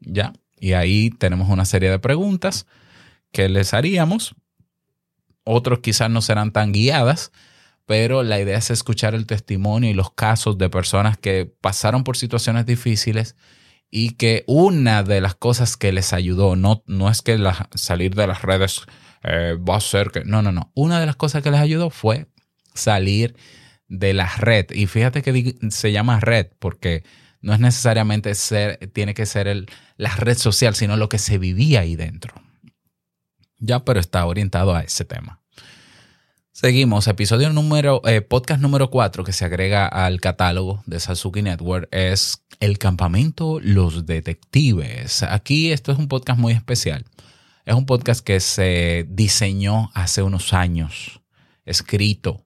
¿Ya? 0.00 0.32
Y 0.58 0.72
ahí 0.72 1.10
tenemos 1.10 1.48
una 1.48 1.64
serie 1.64 1.88
de 1.88 2.00
preguntas 2.00 2.66
que 3.30 3.48
les 3.48 3.74
haríamos. 3.74 4.34
Otros 5.44 5.78
quizás 5.78 6.10
no 6.10 6.20
serán 6.20 6.50
tan 6.50 6.72
guiadas, 6.72 7.30
pero 7.86 8.24
la 8.24 8.40
idea 8.40 8.58
es 8.58 8.72
escuchar 8.72 9.14
el 9.14 9.26
testimonio 9.26 9.88
y 9.88 9.94
los 9.94 10.10
casos 10.10 10.58
de 10.58 10.68
personas 10.68 11.16
que 11.16 11.46
pasaron 11.60 12.02
por 12.02 12.16
situaciones 12.16 12.66
difíciles 12.66 13.36
y 13.88 14.14
que 14.14 14.42
una 14.48 15.04
de 15.04 15.20
las 15.20 15.36
cosas 15.36 15.76
que 15.76 15.92
les 15.92 16.12
ayudó, 16.12 16.56
no, 16.56 16.82
no 16.88 17.08
es 17.08 17.22
que 17.22 17.38
salir 17.76 18.16
de 18.16 18.26
las 18.26 18.42
redes 18.42 18.82
eh, 19.22 19.56
va 19.56 19.76
a 19.76 19.80
ser 19.80 20.10
que... 20.10 20.24
No, 20.24 20.42
no, 20.42 20.50
no. 20.50 20.72
Una 20.74 20.98
de 20.98 21.06
las 21.06 21.14
cosas 21.14 21.44
que 21.44 21.52
les 21.52 21.60
ayudó 21.60 21.90
fue 21.90 22.26
salir 22.74 23.36
de 23.86 24.12
la 24.12 24.26
red. 24.38 24.66
Y 24.72 24.86
fíjate 24.86 25.22
que 25.22 25.54
se 25.70 25.92
llama 25.92 26.18
red 26.18 26.48
porque 26.58 27.04
no 27.44 27.52
es 27.52 27.60
necesariamente 27.60 28.34
ser, 28.34 28.90
tiene 28.94 29.12
que 29.12 29.26
ser 29.26 29.48
el, 29.48 29.66
la 29.98 30.16
red 30.16 30.38
social, 30.38 30.74
sino 30.74 30.96
lo 30.96 31.10
que 31.10 31.18
se 31.18 31.36
vivía 31.36 31.80
ahí 31.80 31.94
dentro. 31.94 32.34
Ya, 33.58 33.84
pero 33.84 34.00
está 34.00 34.24
orientado 34.24 34.74
a 34.74 34.80
ese 34.80 35.04
tema. 35.04 35.42
Seguimos, 36.52 37.06
episodio 37.06 37.52
número, 37.52 38.00
eh, 38.06 38.22
podcast 38.22 38.62
número 38.62 38.88
4 38.88 39.24
que 39.24 39.32
se 39.32 39.44
agrega 39.44 39.86
al 39.86 40.20
catálogo 40.20 40.82
de 40.86 41.00
Sasuke 41.00 41.42
Network 41.42 41.88
es 41.90 42.46
El 42.60 42.78
campamento 42.78 43.60
Los 43.60 44.06
Detectives. 44.06 45.22
Aquí 45.22 45.70
esto 45.70 45.92
es 45.92 45.98
un 45.98 46.08
podcast 46.08 46.38
muy 46.38 46.54
especial. 46.54 47.04
Es 47.66 47.74
un 47.74 47.84
podcast 47.84 48.24
que 48.24 48.40
se 48.40 49.06
diseñó 49.10 49.90
hace 49.92 50.22
unos 50.22 50.54
años, 50.54 51.20
escrito 51.66 52.43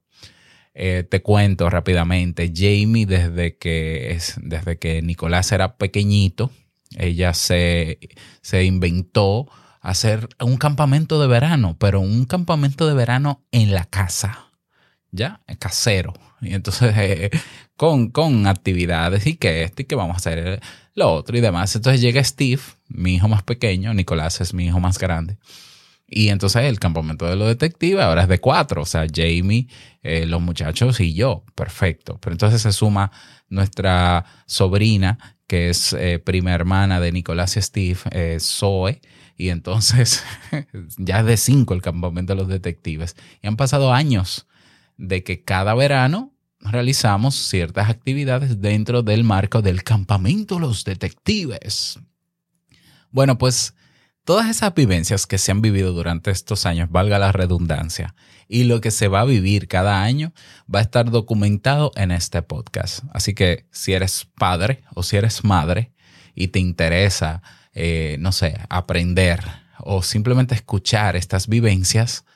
eh, 0.81 1.03
te 1.03 1.23
cuento 1.23 1.69
rápidamente, 1.69 2.53
Jamie 2.55 3.05
desde 3.05 3.57
que, 3.57 4.13
es, 4.13 4.37
desde 4.41 4.79
que 4.79 5.03
Nicolás 5.03 5.51
era 5.51 5.77
pequeñito, 5.77 6.53
ella 6.97 7.35
se, 7.35 7.99
se 8.43 8.63
inventó 8.63 9.49
hacer 9.81 10.29
un 10.41 10.57
campamento 10.57 11.21
de 11.21 11.27
verano, 11.27 11.77
pero 11.81 11.99
un 11.99 12.27
campamento 12.27 12.87
de 12.87 12.95
verano 12.95 13.43
en 13.51 13.73
la 13.73 13.87
casa, 13.87 14.51
¿ya? 15.11 15.41
Casero. 15.59 16.15
Y 16.41 16.55
entonces, 16.55 16.95
eh, 16.97 17.31
con, 17.77 18.11
con 18.13 18.47
actividades 18.47 19.27
y 19.27 19.35
que 19.35 19.65
esto 19.65 19.83
y 19.83 19.85
que 19.85 19.97
vamos 19.97 20.15
a 20.15 20.19
hacer 20.19 20.61
lo 20.95 21.13
otro 21.13 21.37
y 21.37 21.41
demás. 21.41 21.75
Entonces 21.75 22.01
llega 22.01 22.23
Steve, 22.23 22.63
mi 22.87 23.17
hijo 23.17 23.27
más 23.27 23.43
pequeño, 23.43 23.93
Nicolás 23.95 24.41
es 24.41 24.55
mi 24.55 24.67
hijo 24.67 24.79
más 24.79 24.99
grande. 24.99 25.39
Y 26.11 26.31
entonces 26.31 26.63
el 26.65 26.79
campamento 26.79 27.27
de 27.27 27.37
los 27.37 27.49
detectives 27.49 28.03
ahora 28.03 28.23
es 28.23 28.29
de 28.29 28.41
cuatro, 28.41 28.83
o 28.83 28.87
sea, 28.87 29.07
Jamie, 29.15 29.69
eh, 30.03 30.25
los 30.25 30.41
muchachos 30.41 31.01
y 31.01 31.13
yo, 31.13 31.45
perfecto. 31.55 32.19
Pero 32.21 32.33
entonces 32.33 32.63
se 32.63 32.73
suma 32.73 33.13
nuestra 33.51 34.25
sobrina, 34.47 35.19
que 35.47 35.69
es 35.69 35.93
eh, 35.93 36.19
prima 36.19 36.53
hermana 36.53 36.99
de 36.99 37.13
Nicolás 37.13 37.57
y 37.59 37.63
Steve, 37.63 37.99
eh, 38.11 38.39
Zoe, 38.41 39.03
y 39.37 39.51
entonces 39.51 40.25
ya 40.97 41.21
es 41.21 41.27
de 41.27 41.37
cinco 41.37 41.75
el 41.75 41.83
campamento 41.83 42.35
de 42.35 42.41
los 42.41 42.49
detectives. 42.49 43.15
Y 43.43 43.47
han 43.47 43.57
pasado 43.57 43.93
años 43.93 44.47
de 44.97 45.23
que 45.23 45.45
cada 45.45 45.75
verano 45.75 46.33
realizamos 46.61 47.35
ciertas 47.35 47.91
actividades 47.91 48.63
dentro 48.63 49.03
del 49.03 49.25
marco 49.25 49.61
del 49.61 49.83
campamento 49.83 50.55
de 50.55 50.63
los 50.63 50.85
detectives. 50.85 51.99
Bueno, 53.11 53.39
pues 53.39 53.75
todas 54.29 54.51
esas 54.51 54.75
vivencias 54.75 55.27
que 55.27 55.39
se 55.39 55.53
han 55.53 55.63
vivido 55.63 55.95
durante 55.95 56.31
estos 56.31 56.67
años, 56.67 56.91
valga 56.91 57.19
la 57.19 57.33
redundancia, 57.33 58.15
y 58.47 58.65
lo 58.65 58.83
que 58.83 58.91
se 58.91 59.09
va 59.09 59.21
a 59.21 59.25
vivir 59.25 59.69
cada 59.69 60.03
año 60.03 60.35
va 60.73 60.81
a 60.81 60.83
estar 60.83 61.11
documentado 61.11 61.93
en 61.97 62.11
este 62.11 62.43
podcast. 62.43 63.05
Así 63.15 63.33
que 63.33 63.65
si 63.71 63.95
eres 63.95 64.29
padre 64.37 64.83
o 64.95 65.03
si 65.03 65.17
eres 65.17 65.45
madre 65.45 65.95
y 66.35 66.49
te 66.49 66.59
interesa, 66.59 67.41
eh, 67.73 68.19
no 68.21 68.33
sé, 68.33 68.59
aprender 68.69 69.43
o 69.79 70.03
simplemente 70.03 70.55
escuchar 70.55 71.17
estas 71.17 71.49
vivencias, 71.49 72.27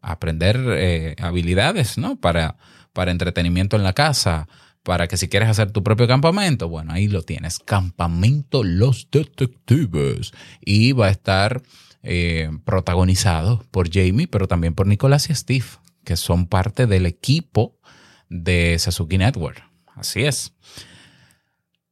aprender 0.00 0.58
eh, 0.70 1.16
habilidades, 1.20 1.98
¿no? 1.98 2.18
Para, 2.18 2.56
para 2.94 3.10
entretenimiento 3.10 3.76
en 3.76 3.82
la 3.82 3.92
casa, 3.92 4.48
para 4.86 5.08
que 5.08 5.16
si 5.16 5.28
quieres 5.28 5.48
hacer 5.48 5.72
tu 5.72 5.82
propio 5.82 6.06
campamento, 6.06 6.68
bueno, 6.68 6.92
ahí 6.92 7.08
lo 7.08 7.22
tienes. 7.22 7.58
Campamento 7.58 8.62
Los 8.62 9.08
Detectives. 9.10 10.30
Y 10.64 10.92
va 10.92 11.06
a 11.06 11.10
estar 11.10 11.60
eh, 12.04 12.50
protagonizado 12.64 13.64
por 13.72 13.92
Jamie, 13.92 14.28
pero 14.28 14.46
también 14.46 14.76
por 14.76 14.86
Nicolás 14.86 15.28
y 15.28 15.34
Steve, 15.34 15.66
que 16.04 16.16
son 16.16 16.46
parte 16.46 16.86
del 16.86 17.04
equipo 17.04 17.80
de 18.28 18.78
Sasuke 18.78 19.18
Network. 19.18 19.60
Así 19.96 20.22
es. 20.22 20.52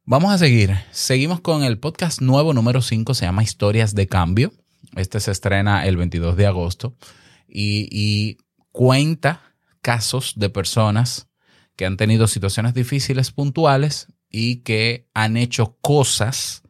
Vamos 0.05 0.31
a 0.31 0.37
seguir. 0.37 0.73
Seguimos 0.91 1.41
con 1.41 1.65
el 1.65 1.77
podcast 1.77 2.21
nuevo 2.21 2.53
número 2.53 2.81
5, 2.81 3.13
se 3.13 3.25
llama 3.25 3.43
Historias 3.43 3.93
de 3.93 4.07
Cambio. 4.07 4.53
Este 4.95 5.19
se 5.19 5.31
estrena 5.31 5.85
el 5.85 5.97
22 5.97 6.37
de 6.37 6.47
agosto 6.47 6.95
y, 7.45 7.89
y 7.91 8.37
cuenta 8.71 9.41
casos 9.81 10.35
de 10.37 10.49
personas 10.49 11.27
que 11.75 11.85
han 11.85 11.97
tenido 11.97 12.27
situaciones 12.27 12.73
difíciles 12.73 13.31
puntuales 13.31 14.07
y 14.29 14.57
que 14.57 15.07
han 15.13 15.37
hecho 15.37 15.77
cosas 15.81 16.63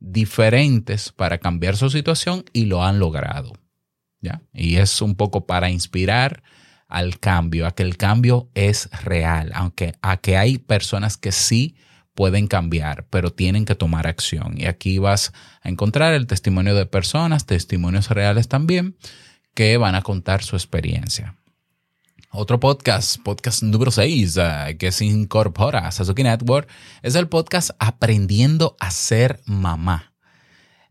diferentes 0.00 1.12
para 1.12 1.38
cambiar 1.38 1.76
su 1.76 1.90
situación 1.90 2.44
y 2.52 2.66
lo 2.66 2.84
han 2.84 2.98
logrado. 2.98 3.52
¿ya? 4.20 4.42
Y 4.52 4.76
es 4.76 5.02
un 5.02 5.14
poco 5.14 5.46
para 5.46 5.70
inspirar 5.70 6.42
al 6.88 7.18
cambio, 7.18 7.66
a 7.66 7.72
que 7.72 7.82
el 7.82 7.96
cambio 7.96 8.48
es 8.54 8.88
real, 9.02 9.50
aunque 9.54 9.94
a 10.00 10.16
que 10.16 10.36
hay 10.36 10.58
personas 10.58 11.16
que 11.16 11.32
sí 11.32 11.76
pueden 12.14 12.48
cambiar, 12.48 13.06
pero 13.10 13.30
tienen 13.30 13.64
que 13.64 13.74
tomar 13.74 14.06
acción. 14.06 14.54
Y 14.58 14.66
aquí 14.66 14.98
vas 14.98 15.32
a 15.62 15.68
encontrar 15.68 16.14
el 16.14 16.26
testimonio 16.26 16.74
de 16.74 16.86
personas, 16.86 17.46
testimonios 17.46 18.10
reales 18.10 18.48
también, 18.48 18.96
que 19.54 19.76
van 19.76 19.94
a 19.94 20.02
contar 20.02 20.42
su 20.42 20.56
experiencia. 20.56 21.36
Otro 22.30 22.60
podcast, 22.60 23.22
podcast 23.22 23.62
número 23.62 23.90
6, 23.90 24.36
eh, 24.36 24.76
que 24.78 24.92
se 24.92 25.06
incorpora 25.06 25.88
a 25.88 25.90
Sasuke 25.90 26.22
Network, 26.22 26.68
es 27.02 27.14
el 27.14 27.26
podcast 27.26 27.70
Aprendiendo 27.78 28.76
a 28.80 28.90
ser 28.90 29.40
mamá. 29.46 30.12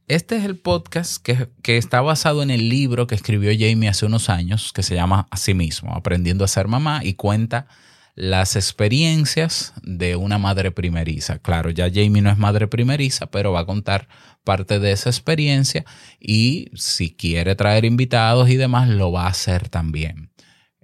Este 0.07 0.37
es 0.37 0.45
el 0.45 0.57
podcast 0.57 1.21
que, 1.21 1.47
que, 1.61 1.77
está 1.77 2.01
basado 2.01 2.41
en 2.41 2.49
el 2.49 2.69
libro 2.69 3.05
que 3.05 3.13
escribió 3.13 3.51
Jamie 3.51 3.87
hace 3.87 4.07
unos 4.07 4.29
años, 4.29 4.73
que 4.73 4.81
se 4.81 4.95
llama 4.95 5.27
así 5.29 5.53
mismo, 5.53 5.93
Aprendiendo 5.93 6.43
a 6.43 6.47
ser 6.47 6.67
mamá, 6.67 7.01
y 7.03 7.13
cuenta 7.13 7.67
las 8.15 8.55
experiencias 8.55 9.73
de 9.83 10.15
una 10.15 10.39
madre 10.39 10.71
primeriza. 10.71 11.37
Claro, 11.37 11.69
ya 11.69 11.87
Jamie 11.93 12.23
no 12.23 12.31
es 12.31 12.39
madre 12.39 12.67
primeriza, 12.67 13.27
pero 13.27 13.51
va 13.51 13.59
a 13.59 13.65
contar 13.67 14.07
parte 14.43 14.79
de 14.79 14.91
esa 14.91 15.11
experiencia 15.11 15.85
y 16.19 16.71
si 16.73 17.15
quiere 17.15 17.53
traer 17.53 17.85
invitados 17.85 18.49
y 18.49 18.55
demás, 18.55 18.89
lo 18.89 19.11
va 19.11 19.25
a 19.25 19.29
hacer 19.29 19.69
también 19.69 20.31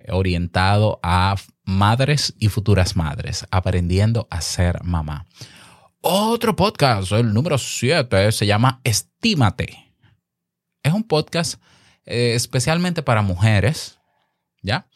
orientado 0.09 0.99
a 1.03 1.35
madres 1.63 2.33
y 2.39 2.49
futuras 2.49 2.95
madres, 2.95 3.45
aprendiendo 3.51 4.27
a 4.29 4.41
ser 4.41 4.83
mamá. 4.83 5.25
Otro 6.01 6.55
podcast, 6.55 7.11
el 7.13 7.33
número 7.33 7.57
7, 7.57 8.31
se 8.31 8.45
llama 8.45 8.81
Estímate. 8.83 9.93
Es 10.83 10.93
un 10.93 11.03
podcast 11.03 11.61
eh, 12.05 12.33
especialmente 12.35 13.01
para 13.03 13.21
mujeres, 13.21 13.99
¿ya? 14.61 14.87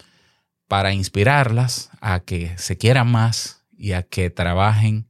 Para 0.68 0.94
inspirarlas 0.94 1.90
a 2.02 2.20
que 2.20 2.58
se 2.58 2.78
quieran 2.78 3.10
más 3.10 3.66
y 3.78 3.94
a 3.94 4.04
que 4.04 4.30
trabajen 4.30 5.08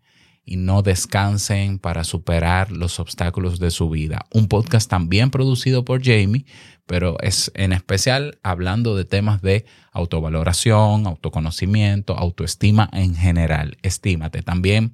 y 0.47 0.55
no 0.55 0.81
descansen 0.81 1.77
para 1.77 2.05
superar 2.05 2.71
los 2.71 3.01
obstáculos 3.01 3.59
de 3.59 3.69
su 3.69 3.89
vida. 3.89 4.25
Un 4.31 4.47
podcast 4.47 4.89
también 4.89 5.29
producido 5.29 5.83
por 5.83 6.01
Jamie, 6.01 6.45
pero 6.85 7.17
es 7.19 7.51
en 7.53 7.73
especial 7.73 8.39
hablando 8.43 8.95
de 8.95 9.03
temas 9.03 9.41
de 9.41 9.65
autovaloración, 9.91 11.05
autoconocimiento, 11.05 12.17
autoestima 12.17 12.89
en 12.93 13.13
general. 13.13 13.77
Estímate 13.81 14.41
también. 14.41 14.93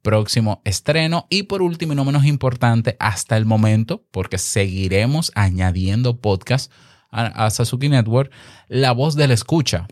Próximo 0.00 0.62
estreno 0.64 1.26
y 1.28 1.44
por 1.44 1.60
último 1.60 1.92
y 1.92 1.96
no 1.96 2.06
menos 2.06 2.24
importante 2.24 2.96
hasta 2.98 3.36
el 3.36 3.44
momento, 3.44 4.06
porque 4.10 4.38
seguiremos 4.38 5.32
añadiendo 5.34 6.18
podcast 6.18 6.72
a, 7.10 7.26
a 7.26 7.50
Sasuke 7.50 7.90
Network, 7.90 8.32
la 8.68 8.92
voz 8.92 9.16
de 9.16 9.28
la 9.28 9.34
escucha. 9.34 9.86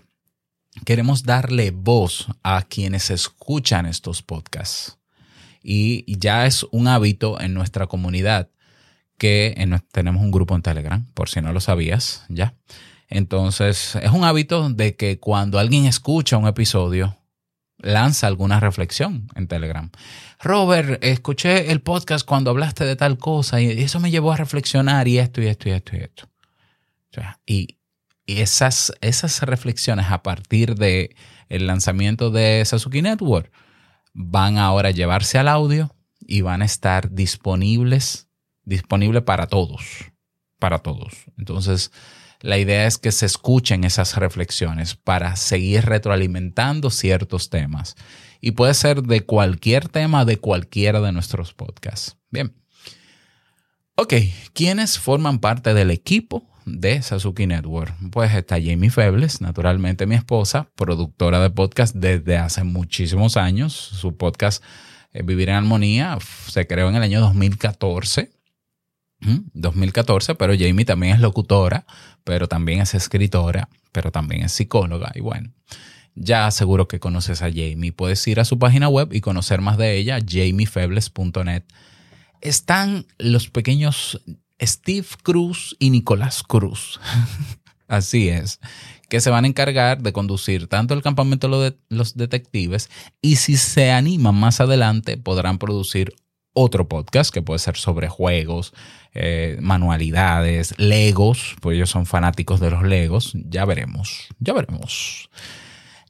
Queremos 0.87 1.25
darle 1.25 1.71
voz 1.71 2.29
a 2.43 2.63
quienes 2.63 3.11
escuchan 3.11 3.85
estos 3.85 4.23
podcasts 4.23 5.02
y 5.63 6.19
ya 6.19 6.47
es 6.47 6.65
un 6.71 6.89
hábito 6.89 7.41
en 7.41 7.55
nuestra 7.55 7.87
comunidad 7.87 8.51
que 9.23 9.55
tenemos 9.93 10.21
un 10.21 10.33
grupo 10.33 10.57
en 10.57 10.63
Telegram, 10.63 11.07
por 11.15 11.29
si 11.29 11.41
no 11.41 11.53
lo 11.53 11.61
sabías, 11.61 12.25
ya. 12.29 12.57
Entonces, 13.09 13.95
es 13.95 14.11
un 14.11 14.25
hábito 14.25 14.69
de 14.71 14.97
que 14.97 15.21
cuando 15.21 15.61
alguien 15.61 15.85
escucha 15.87 16.39
un 16.39 16.49
episodio, 16.49 17.17
lanza 17.79 18.27
alguna 18.27 18.59
reflexión 18.59 19.29
en 19.37 19.47
Telegram. 19.47 19.91
Robert, 20.41 21.05
escuché 21.05 21.71
el 21.71 21.83
podcast 21.83 22.27
cuando 22.27 22.51
hablaste 22.51 22.85
de 22.85 22.97
tal 22.97 23.17
cosa 23.17 23.61
y 23.61 23.71
eso 23.83 24.01
me 24.01 24.11
llevó 24.11 24.33
a 24.33 24.37
reflexionar 24.37 25.07
y 25.07 25.19
esto 25.19 25.41
y 25.41 25.47
esto 25.47 25.69
y 25.69 25.73
esto 25.73 25.97
y 25.97 26.01
esto. 26.01 26.29
y, 27.47 27.79
esas, 28.27 28.93
esas 29.03 29.43
reflexiones 29.43 30.07
a 30.09 30.23
partir 30.23 30.75
de 30.75 31.15
el 31.49 31.67
lanzamiento 31.69 32.31
de 32.31 32.65
Sasuke 32.65 33.03
Network 33.03 33.53
van 34.15 34.59
ahora 34.59 34.89
a 34.89 34.93
llevarse 34.93 35.39
al 35.39 35.49
audio 35.49 35.95
y 36.21 36.41
van 36.41 36.63
a 36.63 36.67
estar 36.67 37.11
disponibles, 37.11 38.29
disponible 38.65 39.23
para 39.23 39.47
todos, 39.47 39.83
para 40.59 40.79
todos. 40.79 41.13
Entonces, 41.37 41.91
la 42.41 42.59
idea 42.59 42.87
es 42.87 42.99
que 42.99 43.13
se 43.13 43.27
escuchen 43.27 43.85
esas 43.85 44.17
reflexiones 44.17 44.97
para 44.97 45.37
seguir 45.37 45.85
retroalimentando 45.85 46.91
ciertos 46.91 47.51
temas. 47.51 47.97
Y 48.41 48.53
puede 48.53 48.75
ser 48.75 49.03
de 49.03 49.25
cualquier 49.25 49.89
tema 49.89 50.25
de 50.25 50.39
cualquiera 50.39 51.01
de 51.01 51.13
nuestros 51.13 51.55
podcasts. 51.55 52.17
Bien. 52.31 52.55
Ok, 53.95 54.15
¿quiénes 54.53 54.99
forman 54.99 55.39
parte 55.39 55.75
del 55.75 55.91
equipo 55.91 56.52
de 56.65 57.03
Sasuke 57.03 57.47
Network? 57.47 57.95
Pues 58.11 58.35
está 58.35 58.57
Jamie 58.57 58.91
Febles, 58.91 59.41
naturalmente 59.41 60.07
mi 60.07 60.15
esposa, 60.15 60.69
productora 60.75 61.41
de 61.41 61.51
podcast 61.51 61.95
desde 61.95 62.37
hace 62.37 62.65
muchísimos 62.65 63.37
años. 63.37 63.73
Su 63.73 64.17
podcast 64.17 64.63
eh, 65.13 65.23
Vivir 65.23 65.49
en 65.49 65.57
Armonía 65.57 66.19
se 66.49 66.67
creó 66.67 66.89
en 66.89 66.97
el 66.97 67.03
año 67.03 67.21
2014. 67.21 68.31
2014, 69.25 70.35
pero 70.35 70.55
Jamie 70.59 70.85
también 70.85 71.15
es 71.15 71.21
locutora, 71.21 71.87
pero 72.25 72.49
también 72.49 72.81
es 72.81 72.95
escritora, 72.95 73.69
pero 73.93 74.11
también 74.11 74.43
es 74.43 74.53
psicóloga. 74.53 75.13
Y 75.15 75.21
bueno, 75.21 75.53
ya 76.15 76.51
seguro 76.51 76.89
que 76.89 77.01
conoces 77.01 77.43
a 77.43 77.49
Jamie. 77.49 77.93
Puedes 77.93 78.27
ir 78.27 78.41
a 78.41 78.45
su 78.45 78.59
página 78.59 78.89
web 78.89 79.13
y 79.13 79.21
conocer 79.21 79.61
más 79.61 79.79
de 79.79 79.97
ella, 79.97 80.19
jamiefebles.net. 80.19 81.63
Están 82.41 83.07
los 83.19 83.49
pequeños 83.49 84.21
Steve 84.63 85.07
Cruz 85.23 85.77
y 85.79 85.91
Nicolás 85.91 86.43
Cruz. 86.43 87.01
Así 87.89 88.29
es, 88.29 88.61
que 89.11 89.21
se 89.21 89.29
van 89.29 89.45
a 89.45 89.49
encargar 89.49 90.03
de 90.03 90.13
conducir 90.15 90.67
tanto 90.67 90.95
el 90.95 91.03
campamento 91.03 91.61
de 91.61 91.77
los 91.91 92.17
detectives 92.17 92.89
y 93.21 93.37
si 93.37 93.57
se 93.59 93.91
animan 93.91 94.35
más 94.35 94.61
adelante 94.61 95.19
podrán 95.19 95.59
producir 95.59 96.15
otro 96.55 96.89
podcast 96.89 97.33
que 97.33 97.43
puede 97.43 97.59
ser 97.59 97.77
sobre 97.77 98.09
juegos, 98.09 98.73
eh, 99.15 99.59
manualidades, 99.61 100.75
legos, 100.79 101.57
pues 101.61 101.77
ellos 101.77 101.91
son 101.91 102.07
fanáticos 102.07 102.61
de 102.61 102.71
los 102.71 102.83
legos, 102.83 103.33
ya 103.35 103.65
veremos, 103.65 104.29
ya 104.39 104.53
veremos. 104.53 105.31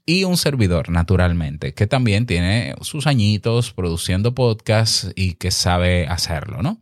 Y 0.04 0.24
un 0.24 0.36
servidor, 0.36 0.88
naturalmente, 0.88 1.74
que 1.74 1.86
también 1.86 2.26
tiene 2.26 2.74
sus 2.80 3.06
añitos 3.06 3.72
produciendo 3.72 4.34
podcasts 4.34 5.12
y 5.14 5.34
que 5.34 5.52
sabe 5.52 6.08
hacerlo, 6.08 6.62
¿no? 6.62 6.80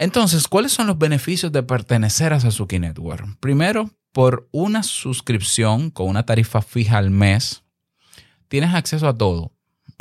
Entonces, 0.00 0.48
¿cuáles 0.48 0.72
son 0.72 0.86
los 0.86 0.96
beneficios 0.96 1.52
de 1.52 1.62
pertenecer 1.62 2.32
a 2.32 2.40
Sasuke 2.40 2.80
Network? 2.80 3.36
Primero, 3.38 3.90
por 4.12 4.48
una 4.50 4.82
suscripción 4.82 5.90
con 5.90 6.08
una 6.08 6.24
tarifa 6.24 6.62
fija 6.62 6.96
al 6.96 7.10
mes, 7.10 7.64
tienes 8.48 8.72
acceso 8.72 9.06
a 9.06 9.18
todo, 9.18 9.52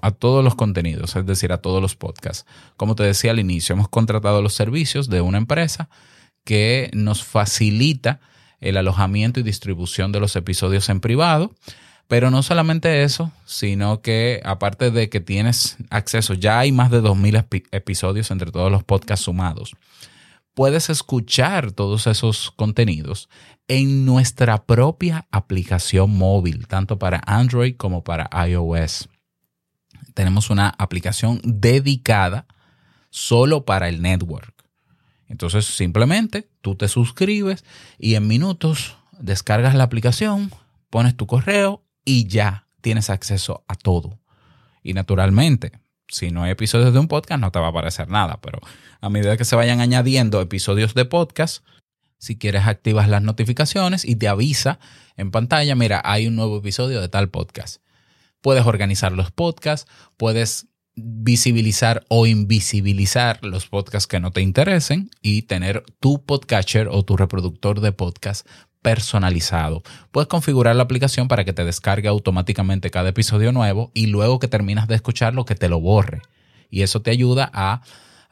a 0.01 0.11
todos 0.11 0.41
los 0.41 0.55
contenidos, 0.55 1.17
es 1.17 1.25
decir, 1.25 1.51
a 1.51 1.57
todos 1.57 1.81
los 1.81 1.97
podcasts. 1.97 2.45
Como 2.77 2.95
te 2.95 3.03
decía 3.03 3.31
al 3.31 3.41
inicio, 3.41 3.73
hemos 3.73 3.89
contratado 3.89 4.41
los 4.41 4.53
servicios 4.53 5.09
de 5.09 5.19
una 5.19 5.37
empresa 5.37 5.89
que 6.45 6.89
nos 6.93 7.25
facilita 7.25 8.21
el 8.61 8.77
alojamiento 8.77 9.41
y 9.41 9.43
distribución 9.43 10.13
de 10.13 10.21
los 10.21 10.33
episodios 10.37 10.87
en 10.87 11.01
privado. 11.01 11.53
Pero 12.09 12.31
no 12.31 12.41
solamente 12.41 13.03
eso, 13.03 13.31
sino 13.45 14.01
que 14.01 14.41
aparte 14.43 14.89
de 14.89 15.09
que 15.09 15.19
tienes 15.19 15.77
acceso, 15.91 16.33
ya 16.33 16.57
hay 16.57 16.71
más 16.71 16.89
de 16.89 17.03
2.000 17.03 17.67
episodios 17.69 18.31
entre 18.31 18.51
todos 18.51 18.71
los 18.71 18.83
podcasts 18.83 19.25
sumados. 19.25 19.75
Puedes 20.55 20.89
escuchar 20.89 21.71
todos 21.71 22.07
esos 22.07 22.49
contenidos 22.49 23.29
en 23.67 24.05
nuestra 24.05 24.65
propia 24.65 25.27
aplicación 25.29 26.17
móvil, 26.17 26.65
tanto 26.65 26.97
para 26.97 27.21
Android 27.27 27.75
como 27.77 28.03
para 28.03 28.27
iOS. 28.47 29.07
Tenemos 30.15 30.49
una 30.49 30.69
aplicación 30.79 31.39
dedicada 31.43 32.47
solo 33.11 33.65
para 33.65 33.87
el 33.87 34.01
network. 34.01 34.65
Entonces 35.27 35.67
simplemente 35.67 36.49
tú 36.61 36.73
te 36.73 36.87
suscribes 36.87 37.63
y 37.99 38.15
en 38.15 38.27
minutos 38.27 38.97
descargas 39.19 39.75
la 39.75 39.83
aplicación, 39.83 40.51
pones 40.89 41.15
tu 41.15 41.27
correo 41.27 41.83
y 42.09 42.27
ya 42.27 42.65
tienes 42.81 43.11
acceso 43.11 43.63
a 43.67 43.75
todo. 43.75 44.19
Y 44.81 44.95
naturalmente, 44.95 45.73
si 46.07 46.31
no 46.31 46.41
hay 46.41 46.49
episodios 46.49 46.91
de 46.91 46.97
un 46.97 47.07
podcast, 47.07 47.39
no 47.39 47.51
te 47.51 47.59
va 47.59 47.67
a 47.67 47.69
aparecer 47.69 48.09
nada, 48.09 48.41
pero 48.41 48.59
a 48.99 49.09
medida 49.09 49.37
que 49.37 49.45
se 49.45 49.55
vayan 49.55 49.79
añadiendo 49.79 50.41
episodios 50.41 50.95
de 50.95 51.05
podcast, 51.05 51.63
si 52.17 52.35
quieres 52.35 52.65
activas 52.65 53.09
las 53.09 53.21
notificaciones 53.21 54.05
y 54.05 54.15
te 54.15 54.27
avisa 54.27 54.79
en 55.17 55.29
pantalla, 55.29 55.75
mira, 55.75 56.01
hay 56.03 56.25
un 56.25 56.35
nuevo 56.35 56.57
episodio 56.57 56.99
de 56.99 57.09
tal 57.09 57.29
podcast. 57.29 57.83
Puedes 58.41 58.65
organizar 58.65 59.11
los 59.11 59.29
podcasts, 59.29 59.87
puedes 60.17 60.65
visibilizar 60.95 62.03
o 62.09 62.25
invisibilizar 62.25 63.45
los 63.45 63.67
podcasts 63.67 64.07
que 64.07 64.19
no 64.19 64.31
te 64.31 64.41
interesen 64.41 65.11
y 65.21 65.43
tener 65.43 65.83
tu 65.99 66.25
podcatcher 66.25 66.87
o 66.87 67.05
tu 67.05 67.17
reproductor 67.17 67.81
de 67.81 67.91
podcast 67.91 68.47
personalizado. 68.81 69.83
Puedes 70.11 70.27
configurar 70.27 70.75
la 70.75 70.83
aplicación 70.83 71.27
para 71.27 71.45
que 71.45 71.53
te 71.53 71.65
descargue 71.65 72.07
automáticamente 72.07 72.91
cada 72.91 73.09
episodio 73.09 73.51
nuevo 73.51 73.91
y 73.93 74.07
luego 74.07 74.39
que 74.39 74.47
terminas 74.47 74.87
de 74.87 74.95
escucharlo 74.95 75.45
que 75.45 75.55
te 75.55 75.69
lo 75.69 75.79
borre. 75.79 76.21
Y 76.69 76.81
eso 76.81 77.01
te 77.01 77.11
ayuda 77.11 77.49
a 77.53 77.81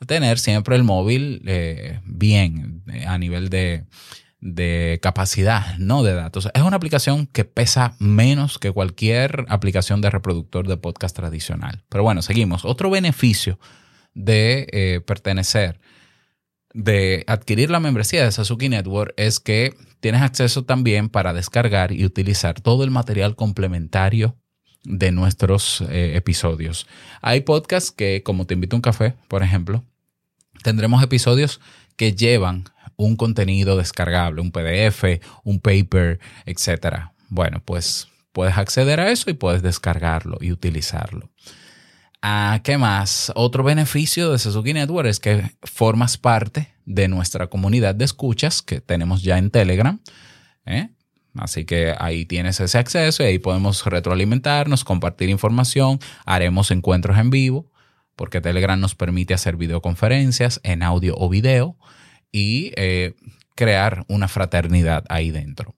tener 0.05 0.39
siempre 0.39 0.75
el 0.75 0.83
móvil 0.83 1.41
eh, 1.45 1.99
bien 2.05 2.83
eh, 2.88 3.05
a 3.05 3.17
nivel 3.17 3.49
de, 3.49 3.86
de 4.39 4.99
capacidad, 5.01 5.77
no 5.77 6.03
de 6.03 6.13
datos. 6.13 6.49
Es 6.53 6.62
una 6.62 6.77
aplicación 6.77 7.25
que 7.27 7.45
pesa 7.45 7.95
menos 7.99 8.60
que 8.60 8.71
cualquier 8.71 9.45
aplicación 9.49 10.01
de 10.01 10.10
reproductor 10.10 10.67
de 10.67 10.77
podcast 10.77 11.15
tradicional. 11.15 11.83
Pero 11.89 12.03
bueno, 12.03 12.21
seguimos. 12.21 12.63
Otro 12.63 12.89
beneficio 12.89 13.60
de 14.13 14.67
eh, 14.71 15.01
pertenecer, 15.01 15.79
de 16.77 17.23
adquirir 17.25 17.71
la 17.71 17.79
membresía 17.79 18.23
de 18.23 18.31
Sasuke 18.31 18.69
Network 18.69 19.11
es 19.17 19.39
que 19.39 19.73
tienes 19.99 20.21
acceso 20.21 20.63
también 20.63 21.09
para 21.09 21.33
descargar 21.33 21.91
y 21.91 22.05
utilizar 22.05 22.61
todo 22.61 22.83
el 22.83 22.91
material 22.91 23.35
complementario 23.35 24.37
de 24.83 25.11
nuestros 25.11 25.81
eh, 25.89 26.15
episodios. 26.15 26.85
Hay 27.23 27.41
podcasts 27.41 27.91
que, 27.91 28.21
como 28.21 28.45
Te 28.45 28.53
invito 28.53 28.75
a 28.75 28.77
un 28.77 28.83
café, 28.83 29.15
por 29.27 29.41
ejemplo, 29.41 29.83
tendremos 30.61 31.01
episodios 31.01 31.61
que 31.95 32.13
llevan 32.13 32.65
un 32.95 33.15
contenido 33.15 33.75
descargable, 33.75 34.41
un 34.41 34.51
PDF, 34.51 35.03
un 35.43 35.59
paper, 35.59 36.19
etc. 36.45 37.07
Bueno, 37.29 37.59
pues 37.65 38.07
puedes 38.33 38.55
acceder 38.55 38.99
a 38.99 39.09
eso 39.09 39.31
y 39.31 39.33
puedes 39.33 39.63
descargarlo 39.63 40.37
y 40.41 40.51
utilizarlo. 40.51 41.31
Ah, 42.21 42.62
¿Qué 42.63 42.77
más? 42.77 43.32
Otro 43.36 43.63
beneficio 43.63 44.32
de 44.32 44.39
Suzuki 44.39 44.73
Network 44.73 45.08
es 45.08 45.19
que 45.19 45.51
formas 45.63 46.17
parte 46.17 46.73
de 46.86 47.08
nuestra 47.08 47.47
comunidad 47.47 47.93
de 47.95 48.06
escuchas 48.06 48.62
que 48.62 48.82
tenemos 48.82 49.21
ya 49.21 49.38
en 49.38 49.51
Telegram. 49.51 49.99
¿eh? 50.65 50.89
Así 51.36 51.65
que 51.65 51.93
ahí 51.97 52.25
tienes 52.25 52.60
ese 52.60 52.77
acceso 52.77 53.23
y 53.23 53.27
ahí 53.27 53.39
podemos 53.39 53.86
retroalimentarnos, 53.86 54.84
compartir 54.84 55.30
información, 55.30 55.99
haremos 56.25 56.71
encuentros 56.71 57.17
en 57.19 57.30
vivo, 57.30 57.71
porque 58.15 58.41
Telegram 58.41 58.80
nos 58.80 58.95
permite 58.95 59.36
hacer 59.36 59.56
videoconferencias 59.56 60.60
en 60.63 60.82
audio 60.82 61.15
o 61.17 61.30
video 61.30 61.77
y 62.32 62.71
eh, 62.75 63.15
crear 63.56 64.06
una 64.08 64.27
fraternidad 64.27 65.06
ahí 65.10 65.30
dentro. 65.30 65.76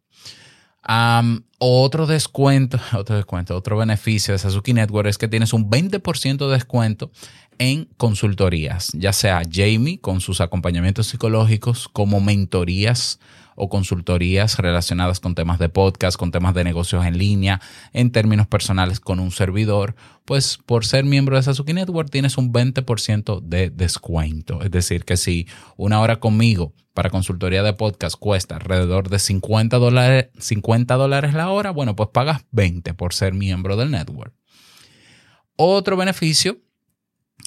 Otro 1.59 2.07
descuento, 2.07 2.79
otro 2.97 3.15
descuento, 3.15 3.55
otro 3.55 3.77
beneficio 3.77 4.33
de 4.33 4.39
Sasuke 4.39 4.73
Network 4.73 5.07
es 5.07 5.17
que 5.17 5.27
tienes 5.27 5.53
un 5.53 5.69
20% 5.69 6.47
de 6.47 6.53
descuento 6.53 7.11
en 7.59 7.85
consultorías, 7.97 8.89
ya 8.93 9.13
sea 9.13 9.41
Jamie 9.51 9.99
con 9.99 10.21
sus 10.21 10.41
acompañamientos 10.41 11.07
psicológicos, 11.07 11.89
como 11.89 12.21
mentorías 12.21 13.19
o 13.55 13.67
consultorías 13.67 14.57
relacionadas 14.57 15.19
con 15.19 15.35
temas 15.35 15.59
de 15.59 15.67
podcast, 15.67 16.17
con 16.17 16.31
temas 16.31 16.53
de 16.55 16.63
negocios 16.63 17.05
en 17.05 17.17
línea, 17.17 17.59
en 17.91 18.11
términos 18.11 18.47
personales 18.47 19.01
con 19.01 19.19
un 19.19 19.31
servidor, 19.31 19.95
pues 20.23 20.57
por 20.65 20.85
ser 20.85 21.03
miembro 21.03 21.35
de 21.35 21.43
Sasuke 21.43 21.73
Network 21.73 22.09
tienes 22.09 22.37
un 22.37 22.53
20% 22.53 23.41
de 23.41 23.69
descuento. 23.69 24.63
Es 24.63 24.71
decir, 24.71 25.03
que 25.03 25.17
si 25.17 25.45
una 25.75 25.99
hora 25.99 26.21
conmigo 26.21 26.73
para 26.99 27.11
consultoría 27.11 27.63
de 27.63 27.71
podcast 27.71 28.17
cuesta 28.19 28.57
alrededor 28.57 29.07
de 29.07 29.19
50 29.19 29.77
dólares, 29.77 30.31
50 30.37 30.95
dólares 30.95 31.33
la 31.33 31.49
hora, 31.49 31.71
bueno, 31.71 31.95
pues 31.95 32.09
pagas 32.11 32.41
20 32.51 32.93
por 32.93 33.13
ser 33.13 33.33
miembro 33.33 33.77
del 33.77 33.89
network. 33.89 34.33
Otro 35.55 35.95
beneficio 35.95 36.57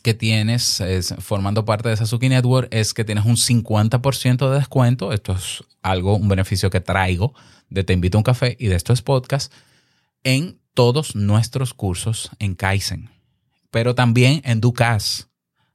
que 0.02 0.14
tienes 0.14 0.82
formando 1.18 1.66
parte 1.66 1.90
de 1.90 1.98
Sasuke 1.98 2.30
Network 2.30 2.68
es 2.70 2.94
que 2.94 3.04
tienes 3.04 3.26
un 3.26 3.36
50% 3.36 4.48
de 4.48 4.56
descuento. 4.56 5.12
Esto 5.12 5.34
es 5.34 5.62
algo, 5.82 6.16
un 6.16 6.28
beneficio 6.28 6.70
que 6.70 6.80
traigo 6.80 7.34
de 7.68 7.84
Te 7.84 7.92
invito 7.92 8.16
a 8.16 8.20
un 8.20 8.24
café 8.24 8.56
y 8.58 8.68
de 8.68 8.76
estos 8.76 9.02
podcast 9.02 9.52
en 10.24 10.62
todos 10.72 11.14
nuestros 11.14 11.74
cursos 11.74 12.30
en 12.38 12.54
Kaizen, 12.54 13.10
pero 13.70 13.94
también 13.94 14.40
en 14.46 14.62
Ducas. 14.62 15.28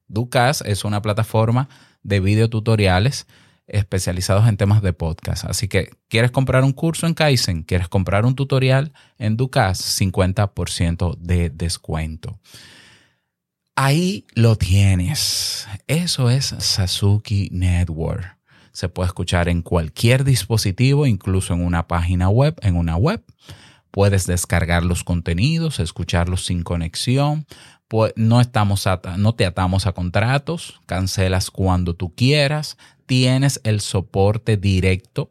Ducas 0.07 0.63
es 0.65 0.83
una 0.83 1.03
plataforma 1.03 1.69
de 2.01 2.19
videotutoriales 2.21 3.27
especializados 3.67 4.47
en 4.47 4.57
temas 4.57 4.81
de 4.81 4.93
podcast. 4.93 5.45
Así 5.45 5.67
que, 5.67 5.91
¿quieres 6.07 6.31
comprar 6.31 6.63
un 6.63 6.73
curso 6.73 7.05
en 7.05 7.13
Kaizen? 7.13 7.63
¿Quieres 7.63 7.89
comprar 7.89 8.25
un 8.25 8.35
tutorial 8.35 8.93
en 9.17 9.37
Ducas? 9.37 10.01
50% 10.01 11.17
de 11.17 11.49
descuento. 11.49 12.39
Ahí 13.75 14.25
lo 14.33 14.55
tienes. 14.55 15.67
Eso 15.85 16.31
es 16.31 16.55
Sasuki 16.57 17.49
Network. 17.51 18.37
Se 18.71 18.89
puede 18.89 19.07
escuchar 19.07 19.49
en 19.49 19.61
cualquier 19.61 20.23
dispositivo, 20.23 21.05
incluso 21.05 21.53
en 21.53 21.63
una 21.63 21.87
página 21.87 22.29
web, 22.29 22.55
en 22.61 22.75
una 22.75 22.95
web. 22.95 23.23
Puedes 23.91 24.27
descargar 24.27 24.83
los 24.83 25.03
contenidos, 25.03 25.79
escucharlos 25.79 26.45
sin 26.45 26.63
conexión. 26.63 27.45
No, 28.15 28.41
estamos 28.41 28.87
no 29.17 29.35
te 29.35 29.45
atamos 29.45 29.87
a 29.87 29.93
contratos, 29.93 30.81
cancelas 30.85 31.51
cuando 31.51 31.95
tú 31.95 32.13
quieras. 32.13 32.77
Tienes 33.05 33.61
el 33.63 33.79
soporte 33.79 34.57
directo, 34.57 35.29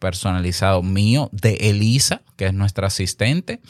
personalizado 0.00 0.82
mío 0.82 1.30
de 1.32 1.54
Elisa, 1.60 2.22
que 2.36 2.46
es 2.46 2.54
nuestra 2.54 2.88
asistente 2.88 3.60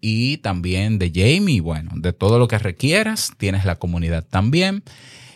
y 0.00 0.38
también 0.38 0.98
de 0.98 1.10
Jamie, 1.14 1.60
bueno, 1.60 1.90
de 1.94 2.12
todo 2.12 2.38
lo 2.38 2.48
que 2.48 2.58
requieras. 2.58 3.32
Tienes 3.36 3.64
la 3.64 3.76
comunidad 3.76 4.24
también. 4.24 4.82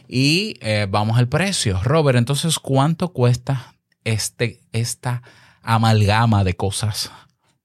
Y 0.09 0.57
eh, 0.61 0.87
vamos 0.89 1.19
al 1.19 1.29
precio. 1.29 1.81
Robert, 1.83 2.19
entonces, 2.19 2.59
¿cuánto 2.59 3.13
cuesta 3.13 3.75
este, 4.05 4.61
esta 4.73 5.23
amalgama 5.63 6.45
de 6.45 6.55
cosas? 6.55 7.11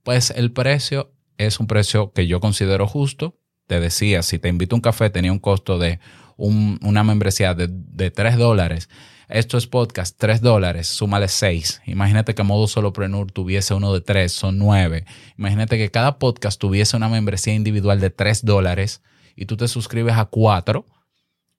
Pues 0.03 0.31
el 0.31 0.51
precio 0.51 1.11
es 1.37 1.59
un 1.59 1.67
precio 1.67 2.13
que 2.13 2.25
yo 2.25 2.39
considero 2.39 2.87
justo. 2.87 3.36
Te 3.67 3.79
decía, 3.79 4.23
si 4.23 4.39
te 4.39 4.49
invito 4.49 4.75
a 4.75 4.77
un 4.77 4.81
café 4.81 5.09
tenía 5.09 5.31
un 5.31 5.39
costo 5.39 5.77
de 5.77 5.99
una 6.37 7.03
membresía 7.03 7.53
de, 7.53 7.67
de 7.69 8.11
3 8.11 8.37
dólares. 8.37 8.89
Esto 9.27 9.57
es 9.57 9.67
podcast, 9.67 10.15
3 10.17 10.39
dólares, 10.39 10.87
súmale 10.87 11.27
6. 11.27 11.81
Imagínate 11.85 12.33
que 12.33 12.43
Modo 12.43 12.67
Solopreneur 12.67 13.29
tuviese 13.29 13.73
uno 13.73 13.93
de 13.93 13.99
3, 13.99 14.31
son 14.31 14.57
9. 14.57 15.05
Imagínate 15.37 15.77
que 15.77 15.91
cada 15.91 16.17
podcast 16.17 16.59
tuviese 16.59 16.95
una 16.95 17.09
membresía 17.09 17.53
individual 17.53 17.99
de 17.99 18.09
3 18.09 18.45
dólares 18.45 19.01
y 19.35 19.45
tú 19.45 19.57
te 19.57 19.67
suscribes 19.67 20.15
a 20.15 20.25
4, 20.25 20.85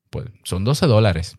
pues 0.08 0.26
son 0.44 0.64
12 0.64 0.86
dólares. 0.86 1.36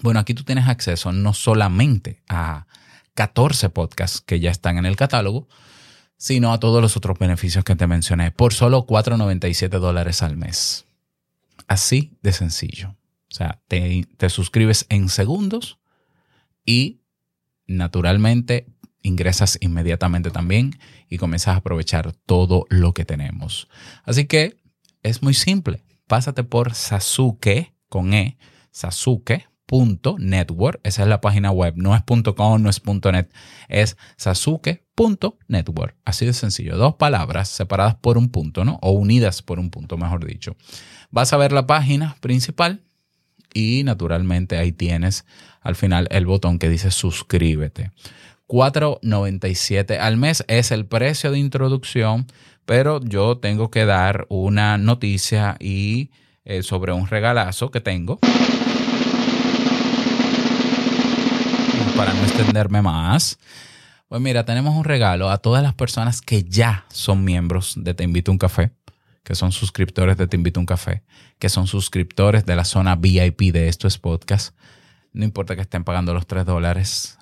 Bueno, 0.00 0.20
aquí 0.20 0.32
tú 0.32 0.42
tienes 0.42 0.68
acceso 0.68 1.12
no 1.12 1.34
solamente 1.34 2.22
a 2.28 2.66
14 3.14 3.68
podcasts 3.68 4.22
que 4.22 4.40
ya 4.40 4.50
están 4.50 4.78
en 4.78 4.86
el 4.86 4.96
catálogo, 4.96 5.48
sino 6.18 6.52
a 6.52 6.60
todos 6.60 6.82
los 6.82 6.96
otros 6.96 7.18
beneficios 7.18 7.64
que 7.64 7.76
te 7.76 7.86
mencioné 7.86 8.32
por 8.32 8.52
solo 8.52 8.86
4,97 8.86 9.78
dólares 9.78 10.22
al 10.22 10.36
mes. 10.36 10.84
Así 11.68 12.18
de 12.22 12.32
sencillo. 12.32 12.96
O 13.30 13.34
sea, 13.34 13.60
te, 13.68 14.06
te 14.16 14.28
suscribes 14.28 14.86
en 14.88 15.08
segundos 15.08 15.78
y 16.66 17.00
naturalmente 17.66 18.66
ingresas 19.02 19.58
inmediatamente 19.60 20.30
también 20.30 20.78
y 21.08 21.18
comienzas 21.18 21.54
a 21.54 21.58
aprovechar 21.58 22.12
todo 22.12 22.66
lo 22.68 22.92
que 22.92 23.04
tenemos. 23.04 23.68
Así 24.04 24.26
que 24.26 24.60
es 25.02 25.22
muy 25.22 25.34
simple. 25.34 25.84
Pásate 26.06 26.42
por 26.42 26.74
Sasuke 26.74 27.74
con 27.88 28.12
E, 28.12 28.38
sasuke.network. 28.72 30.80
Esa 30.82 31.02
es 31.02 31.08
la 31.08 31.20
página 31.20 31.50
web. 31.50 31.74
No 31.76 31.94
es 31.94 32.02
.com, 32.02 32.62
no 32.62 32.70
es 32.70 32.82
.net, 32.84 33.30
es 33.68 33.96
sasuke.network. 34.98 35.96
Así 36.04 36.26
de 36.26 36.32
sencillo. 36.32 36.76
Dos 36.76 36.94
palabras 36.96 37.48
separadas 37.48 37.94
por 37.96 38.18
un 38.18 38.28
punto, 38.30 38.64
¿no? 38.64 38.78
O 38.82 38.92
unidas 38.92 39.42
por 39.42 39.58
un 39.58 39.70
punto, 39.70 39.96
mejor 39.96 40.26
dicho. 40.26 40.56
Vas 41.10 41.32
a 41.32 41.36
ver 41.36 41.52
la 41.52 41.66
página 41.66 42.16
principal 42.20 42.82
y 43.54 43.82
naturalmente 43.84 44.58
ahí 44.58 44.72
tienes 44.72 45.24
al 45.62 45.74
final 45.74 46.08
el 46.10 46.26
botón 46.26 46.58
que 46.58 46.68
dice 46.68 46.90
suscríbete. 46.90 47.92
4.97 48.46 49.98
al 49.98 50.16
mes 50.16 50.44
es 50.48 50.70
el 50.70 50.86
precio 50.86 51.30
de 51.30 51.38
introducción, 51.38 52.26
pero 52.64 53.00
yo 53.02 53.38
tengo 53.38 53.70
que 53.70 53.84
dar 53.84 54.26
una 54.30 54.78
noticia 54.78 55.56
y 55.60 56.10
eh, 56.44 56.62
sobre 56.62 56.92
un 56.92 57.06
regalazo 57.06 57.70
que 57.70 57.80
tengo. 57.80 58.18
Para 61.96 62.14
no 62.14 62.22
extenderme 62.22 62.80
más. 62.80 63.38
Pues 64.08 64.22
mira, 64.22 64.44
tenemos 64.44 64.74
un 64.74 64.84
regalo 64.84 65.30
a 65.30 65.38
todas 65.38 65.62
las 65.62 65.74
personas 65.74 66.20
que 66.22 66.42
ya 66.42 66.86
son 66.88 67.24
miembros 67.24 67.74
de 67.76 67.94
Te 67.94 68.04
Invito 68.04 68.30
a 68.30 68.32
un 68.32 68.38
Café 68.38 68.72
que 69.28 69.34
son 69.34 69.52
suscriptores 69.52 70.16
de 70.16 70.26
Te 70.26 70.38
Invito 70.38 70.58
a 70.58 70.62
un 70.62 70.66
Café, 70.66 71.02
que 71.38 71.50
son 71.50 71.66
suscriptores 71.66 72.46
de 72.46 72.56
la 72.56 72.64
zona 72.64 72.96
VIP 72.96 73.52
de 73.52 73.68
Esto 73.68 73.86
es 73.86 73.98
Podcast. 73.98 74.56
No 75.12 75.22
importa 75.22 75.54
que 75.54 75.60
estén 75.60 75.84
pagando 75.84 76.14
los 76.14 76.26
3 76.26 76.46
dólares. 76.46 77.18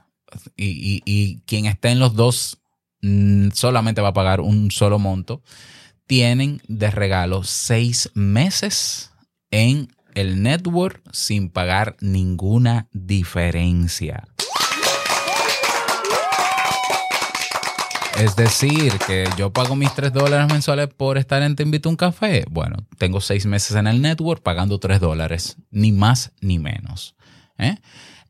Y, 0.57 1.41
quien 1.47 1.67
esté 1.67 1.89
en 1.89 1.99
los 1.99 2.15
dos 2.15 2.59
mm, 3.03 3.49
solamente 3.55 4.03
va 4.03 4.11
a 4.11 4.15
pagar 4.15 4.41
un 4.41 4.71
solo 4.71 5.01
monto. 5.01 5.43
Tienen 6.07 6.63
de 6.69 6.93
regalo 6.93 7.43
seis 7.43 8.09
meses 8.15 9.11
en 9.51 9.89
el 10.15 10.45
network 10.45 11.03
sin 11.11 11.51
pagar 11.51 11.97
ninguna 12.01 12.87
diferencia. 12.93 14.29
Es 18.19 18.35
decir, 18.35 18.95
que 19.07 19.29
yo 19.37 19.53
pago 19.53 19.77
mis 19.77 19.95
3 19.95 20.11
dólares 20.11 20.51
mensuales 20.51 20.89
por 20.89 21.19
estar 21.19 21.43
en 21.43 21.55
Te 21.55 21.63
Invito 21.63 21.89
a 21.89 21.91
un 21.91 21.97
Café. 21.97 22.47
Bueno, 22.51 22.79
tengo 22.97 23.21
6 23.21 23.45
meses 23.45 23.77
en 23.77 23.87
el 23.87 24.01
network 24.01 24.43
pagando 24.43 24.79
3 24.79 25.01
dólares, 25.01 25.59
ni 25.71 25.93
más 25.93 26.33
ni 26.41 26.59
menos. 26.59 27.15
¿eh? 27.59 27.77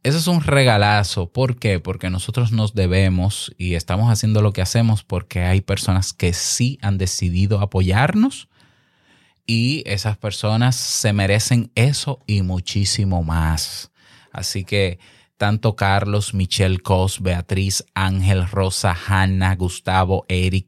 Eso 0.03 0.18
es 0.18 0.27
un 0.27 0.42
regalazo. 0.42 1.31
¿Por 1.31 1.57
qué? 1.57 1.79
Porque 1.79 2.11
nosotros 2.11 2.51
nos 2.51 2.75
debemos 2.75 3.55
y 3.59 3.75
estamos 3.75 4.11
haciendo 4.11 4.42
lo 4.42 4.53
que 4.53 4.61
hacemos 4.61 5.05
porque 5.05 5.42
hay 5.42 5.61
personas 5.61 6.12
que 6.12 6.33
sí 6.33 6.81
han 6.83 6.99
decidido 6.99 7.61
apoyarnos 7.61 8.49
y 9.46 9.85
esas 9.87 10.16
personas 10.16 10.75
se 10.75 11.12
merecen 11.12 11.70
eso 11.77 12.25
y 12.27 12.42
muchísimo 12.42 13.22
más. 13.22 13.92
Así 14.33 14.64
que 14.64 14.99
tanto 15.37 15.77
Carlos, 15.77 16.35
Michelle 16.35 16.81
Cos, 16.81 17.20
Beatriz, 17.20 17.85
Ángel, 17.94 18.49
Rosa, 18.49 18.96
Hanna, 19.07 19.55
Gustavo, 19.57 20.25
Eric, 20.29 20.66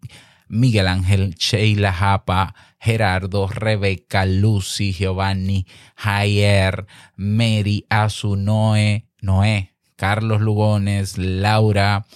Miguel 0.48 0.88
Ángel, 0.88 1.35
Sheila 1.35 1.92
Japa, 1.92 2.54
Gerardo, 2.81 3.48
Rebeca, 3.48 4.24
Lucy, 4.24 4.92
Giovanni, 4.92 5.66
Jair, 5.96 6.87
Mary, 7.16 7.87
Azu, 7.88 8.37
Noé, 8.37 9.07
Noé, 9.20 9.74
Carlos 9.96 10.40
Lugones, 10.40 11.18
Laura, 11.18 12.07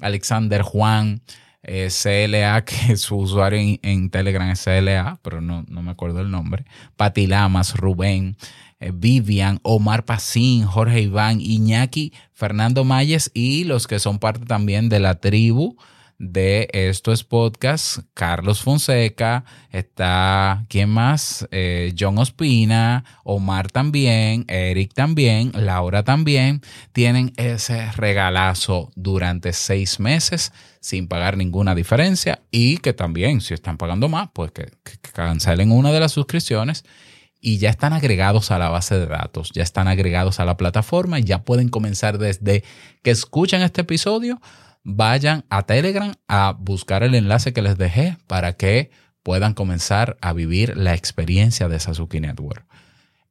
Alexander 0.00 0.62
Juan, 0.62 1.22
eh, 1.62 1.88
CLA, 1.90 2.64
que 2.64 2.96
su 2.96 3.16
usuario 3.16 3.78
en, 3.82 4.10
Telegram 4.10 4.48
es 4.50 4.64
CLA, 4.64 5.18
pero 5.22 5.40
no, 5.40 5.64
no 5.68 5.82
me 5.82 5.92
acuerdo 5.92 6.20
el 6.20 6.30
nombre, 6.30 6.64
Pati 6.96 7.26
Lamas, 7.26 7.76
Rubén, 7.76 8.36
Vivian, 8.80 9.60
Omar 9.62 10.04
Pacín, 10.04 10.64
Jorge 10.64 11.02
Iván, 11.02 11.40
Iñaki, 11.40 12.12
Fernando 12.32 12.84
Mayes 12.84 13.30
y 13.34 13.64
los 13.64 13.86
que 13.86 13.98
son 13.98 14.18
parte 14.18 14.46
también 14.46 14.88
de 14.88 15.00
la 15.00 15.16
tribu 15.20 15.76
de 16.18 16.68
Esto 16.72 17.12
es 17.12 17.22
Podcast, 17.22 18.00
Carlos 18.12 18.60
Fonseca, 18.60 19.44
está, 19.70 20.64
¿quién 20.68 20.90
más? 20.90 21.46
Eh, 21.52 21.94
John 21.96 22.18
Ospina, 22.18 23.04
Omar 23.22 23.70
también, 23.70 24.44
Eric 24.48 24.94
también, 24.94 25.52
Laura 25.54 26.02
también, 26.02 26.60
tienen 26.92 27.32
ese 27.36 27.92
regalazo 27.92 28.90
durante 28.96 29.52
seis 29.52 30.00
meses 30.00 30.52
sin 30.80 31.06
pagar 31.06 31.36
ninguna 31.36 31.74
diferencia 31.76 32.42
y 32.50 32.78
que 32.78 32.92
también, 32.92 33.40
si 33.40 33.54
están 33.54 33.78
pagando 33.78 34.08
más, 34.08 34.30
pues 34.32 34.50
que 34.50 34.68
cancelen 35.12 35.70
una 35.70 35.92
de 35.92 36.00
las 36.00 36.12
suscripciones 36.12 36.84
y 37.40 37.58
ya 37.58 37.70
están 37.70 37.92
agregados 37.92 38.50
a 38.50 38.58
la 38.58 38.68
base 38.68 38.98
de 38.98 39.06
datos, 39.06 39.50
ya 39.54 39.62
están 39.62 39.88
agregados 39.88 40.40
a 40.40 40.44
la 40.44 40.56
plataforma 40.56 41.18
y 41.18 41.24
ya 41.24 41.44
pueden 41.44 41.68
comenzar 41.68 42.18
desde 42.18 42.64
que 43.02 43.10
escuchan 43.10 43.62
este 43.62 43.82
episodio, 43.82 44.40
vayan 44.82 45.44
a 45.50 45.62
Telegram 45.62 46.14
a 46.26 46.56
buscar 46.58 47.02
el 47.02 47.14
enlace 47.14 47.52
que 47.52 47.62
les 47.62 47.78
dejé 47.78 48.16
para 48.26 48.54
que 48.54 48.90
puedan 49.22 49.54
comenzar 49.54 50.16
a 50.20 50.32
vivir 50.32 50.76
la 50.76 50.94
experiencia 50.94 51.68
de 51.68 51.78
Sasuke 51.78 52.20
Network. 52.20 52.66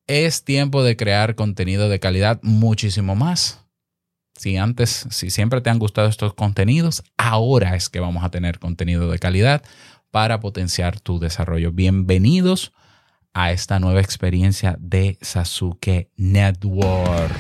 Es 0.06 0.46
tiempo 0.46 0.84
de 0.84 0.96
crear 0.96 1.36
contenido 1.36 1.90
de 1.90 2.00
calidad 2.00 2.40
muchísimo 2.44 3.16
más. 3.16 3.66
Si 4.36 4.56
antes, 4.56 5.08
si 5.10 5.32
siempre 5.32 5.60
te 5.62 5.70
han 5.70 5.80
gustado 5.80 6.08
estos 6.08 6.34
contenidos, 6.34 7.04
ahora 7.18 7.76
es 7.76 7.90
que 7.90 8.00
vamos 8.00 8.24
a 8.24 8.30
tener 8.30 8.60
contenido 8.60 9.10
de 9.10 9.20
calidad 9.20 9.64
para 10.12 10.40
potenciar 10.40 11.00
tu 11.00 11.20
desarrollo. 11.20 11.72
Bienvenidos 11.72 12.72
a 13.34 13.52
esta 13.52 13.80
nueva 13.80 14.02
experiencia 14.02 14.76
de 14.80 15.18
Sasuke 15.22 16.10
Network. 16.18 17.32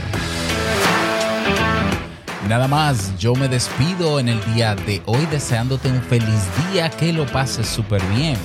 Nada 2.47 2.67
más, 2.67 3.17
yo 3.17 3.35
me 3.35 3.47
despido 3.47 4.19
en 4.19 4.29
el 4.29 4.53
día 4.53 4.75
de 4.75 5.01
hoy 5.05 5.25
deseándote 5.27 5.91
un 5.91 6.01
feliz 6.01 6.47
día, 6.71 6.89
que 6.89 7.11
lo 7.11 7.25
pases 7.25 7.67
súper 7.67 8.01
bien. 8.15 8.37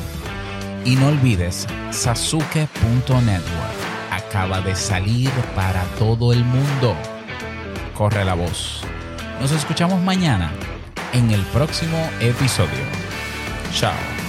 Y 0.85 0.96
no 0.96 1.09
olvides, 1.09 1.66
sasuke.network 1.90 3.92
acaba 4.33 4.62
de 4.62 4.74
salir 4.74 5.31
para 5.55 5.83
todo 5.98 6.33
el 6.33 6.42
mundo. 6.42 6.96
Corre 7.94 8.24
la 8.24 8.33
voz. 8.33 8.81
Nos 9.40 9.52
escuchamos 9.52 10.00
mañana 10.00 10.50
en 11.12 11.31
el 11.31 11.42
próximo 11.46 11.98
episodio. 12.20 12.85
Chao. 13.74 14.21